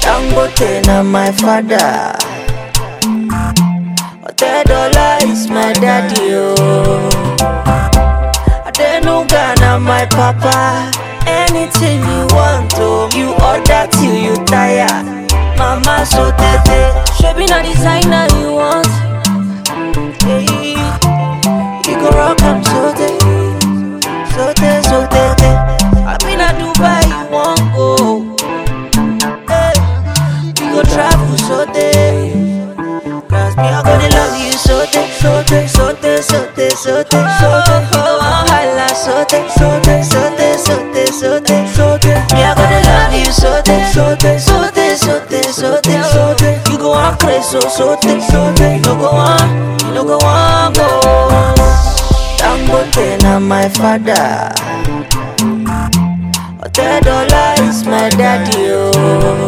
Dangote 0.02 0.86
na 0.86 1.02
my 1.04 1.32
father. 1.32 2.33
isusutin 47.44 48.24
sutin 48.24 48.80
Gagawa, 48.80 49.36
ginagawa 49.84 50.72
ko 50.72 50.88
Dangote 52.40 53.18
na 53.24 53.40
my 53.40 53.68
father. 53.68 54.52
Ote 56.64 56.88
dollar, 57.04 57.56
is 57.68 57.84
my 57.84 58.08
daddy 58.16 58.72
oh. 58.72 59.44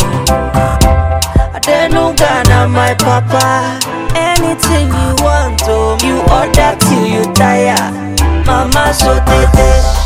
Adenuga 1.55 2.43
na 2.51 2.67
my 2.67 2.91
papa. 2.99 3.79
Anything 4.15 4.87
you 4.91 5.11
want 5.23 5.59
oh. 5.67 5.95
You 6.03 6.19
order 6.31 6.75
till 6.83 7.07
you 7.07 7.23
tire. 7.33 7.79
Mama 8.47 8.91
so 8.93 9.15
tete 9.27 10.04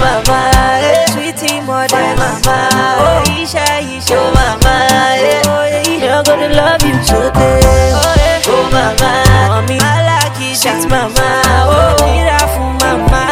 mama, 0.00 0.38
eh. 0.82 1.06
sweetie 1.12 1.60
more 1.62 1.86
than 1.88 2.16
mama. 2.16 2.56
Oh, 3.04 3.22
Isha, 3.36 3.64
Isha, 3.84 4.16
oh 4.16 4.32
mama, 4.34 4.74
eh. 5.20 5.42
oh 5.46 5.64
yeah, 5.68 6.18
I'm 6.18 6.24
gonna 6.24 6.48
love 6.54 6.82
you 6.82 6.96
today. 7.04 7.92
Oh, 7.94 8.14
yeah. 8.16 8.42
oh 8.48 8.64
mama, 8.72 9.10
mommy, 9.52 9.78
I 9.78 9.96
like 10.10 10.40
it, 10.40 10.58
that's 10.64 10.86
mama. 10.86 11.28
Oh, 11.68 11.96
get 12.00 12.28
off, 12.40 12.54
mama, 12.80 13.22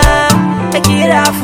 eh, 0.77 0.81
get 0.81 1.11
off. 1.27 1.38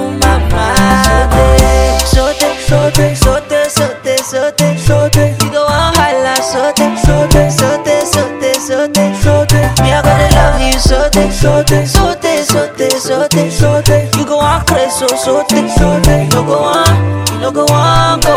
sote, 11.30 11.86
sote, 11.86 12.44
sote, 12.44 12.90
sote, 13.00 13.50
sote. 13.50 14.16
You 14.16 14.24
go 14.24 14.38
on 14.38 14.64
crazy, 14.66 14.90
so 14.90 15.06
sote, 15.08 15.50
sote. 15.50 16.06
You 16.06 16.28
no 16.30 16.44
go 16.44 16.58
on, 16.58 17.26
you 17.32 17.40
no 17.40 17.50
go 17.50 17.66
on 17.66 18.20
go. 18.20 18.34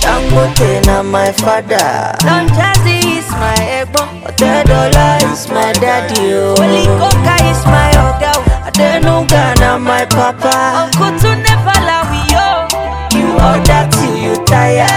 Dangote 0.00 0.86
na 0.86 1.02
my 1.02 1.32
father. 1.32 2.16
Don 2.20 2.48
Jazzy 2.48 3.18
is 3.18 3.30
my 3.30 3.54
ebo. 3.80 4.02
Otedola 4.26 5.22
is 5.32 5.48
my 5.48 5.72
daddy. 5.74 6.34
Oh. 6.34 6.54
Wally 6.58 6.86
Coca 6.98 7.36
is 7.50 7.62
my 7.66 7.90
oga. 8.00 8.32
Oh. 8.34 8.66
Adenuga 8.66 9.54
na 9.60 9.78
my 9.78 10.04
papa. 10.06 10.88
Uncle 10.88 11.18
to 11.20 11.36
never 11.36 11.78
love 11.84 12.12
you. 12.32 13.18
You 13.18 13.28
order 13.34 13.88
till 13.92 14.16
you 14.16 14.34
tire. 14.46 14.88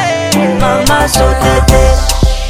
Mama 0.60 1.08
so 1.08 1.28
tete. 1.44 1.84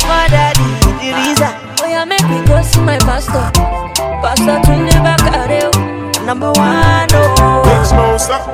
My 0.07 0.27
daddy, 0.29 0.69
the 1.01 1.09
reason. 1.17 1.53
Oh 1.81 2.05
make 2.05 2.23
me 2.29 2.45
go 2.45 2.61
see 2.61 2.81
my 2.81 2.97
pastor. 2.99 3.72
Bakareo 4.23 5.71
Number 6.25 6.53
oh. 6.55 8.17
stop 8.17 8.47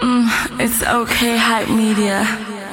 mm, 0.00 0.60
it's 0.60 0.82
okay, 0.86 1.36
hype 1.36 1.68
media. 1.68 2.71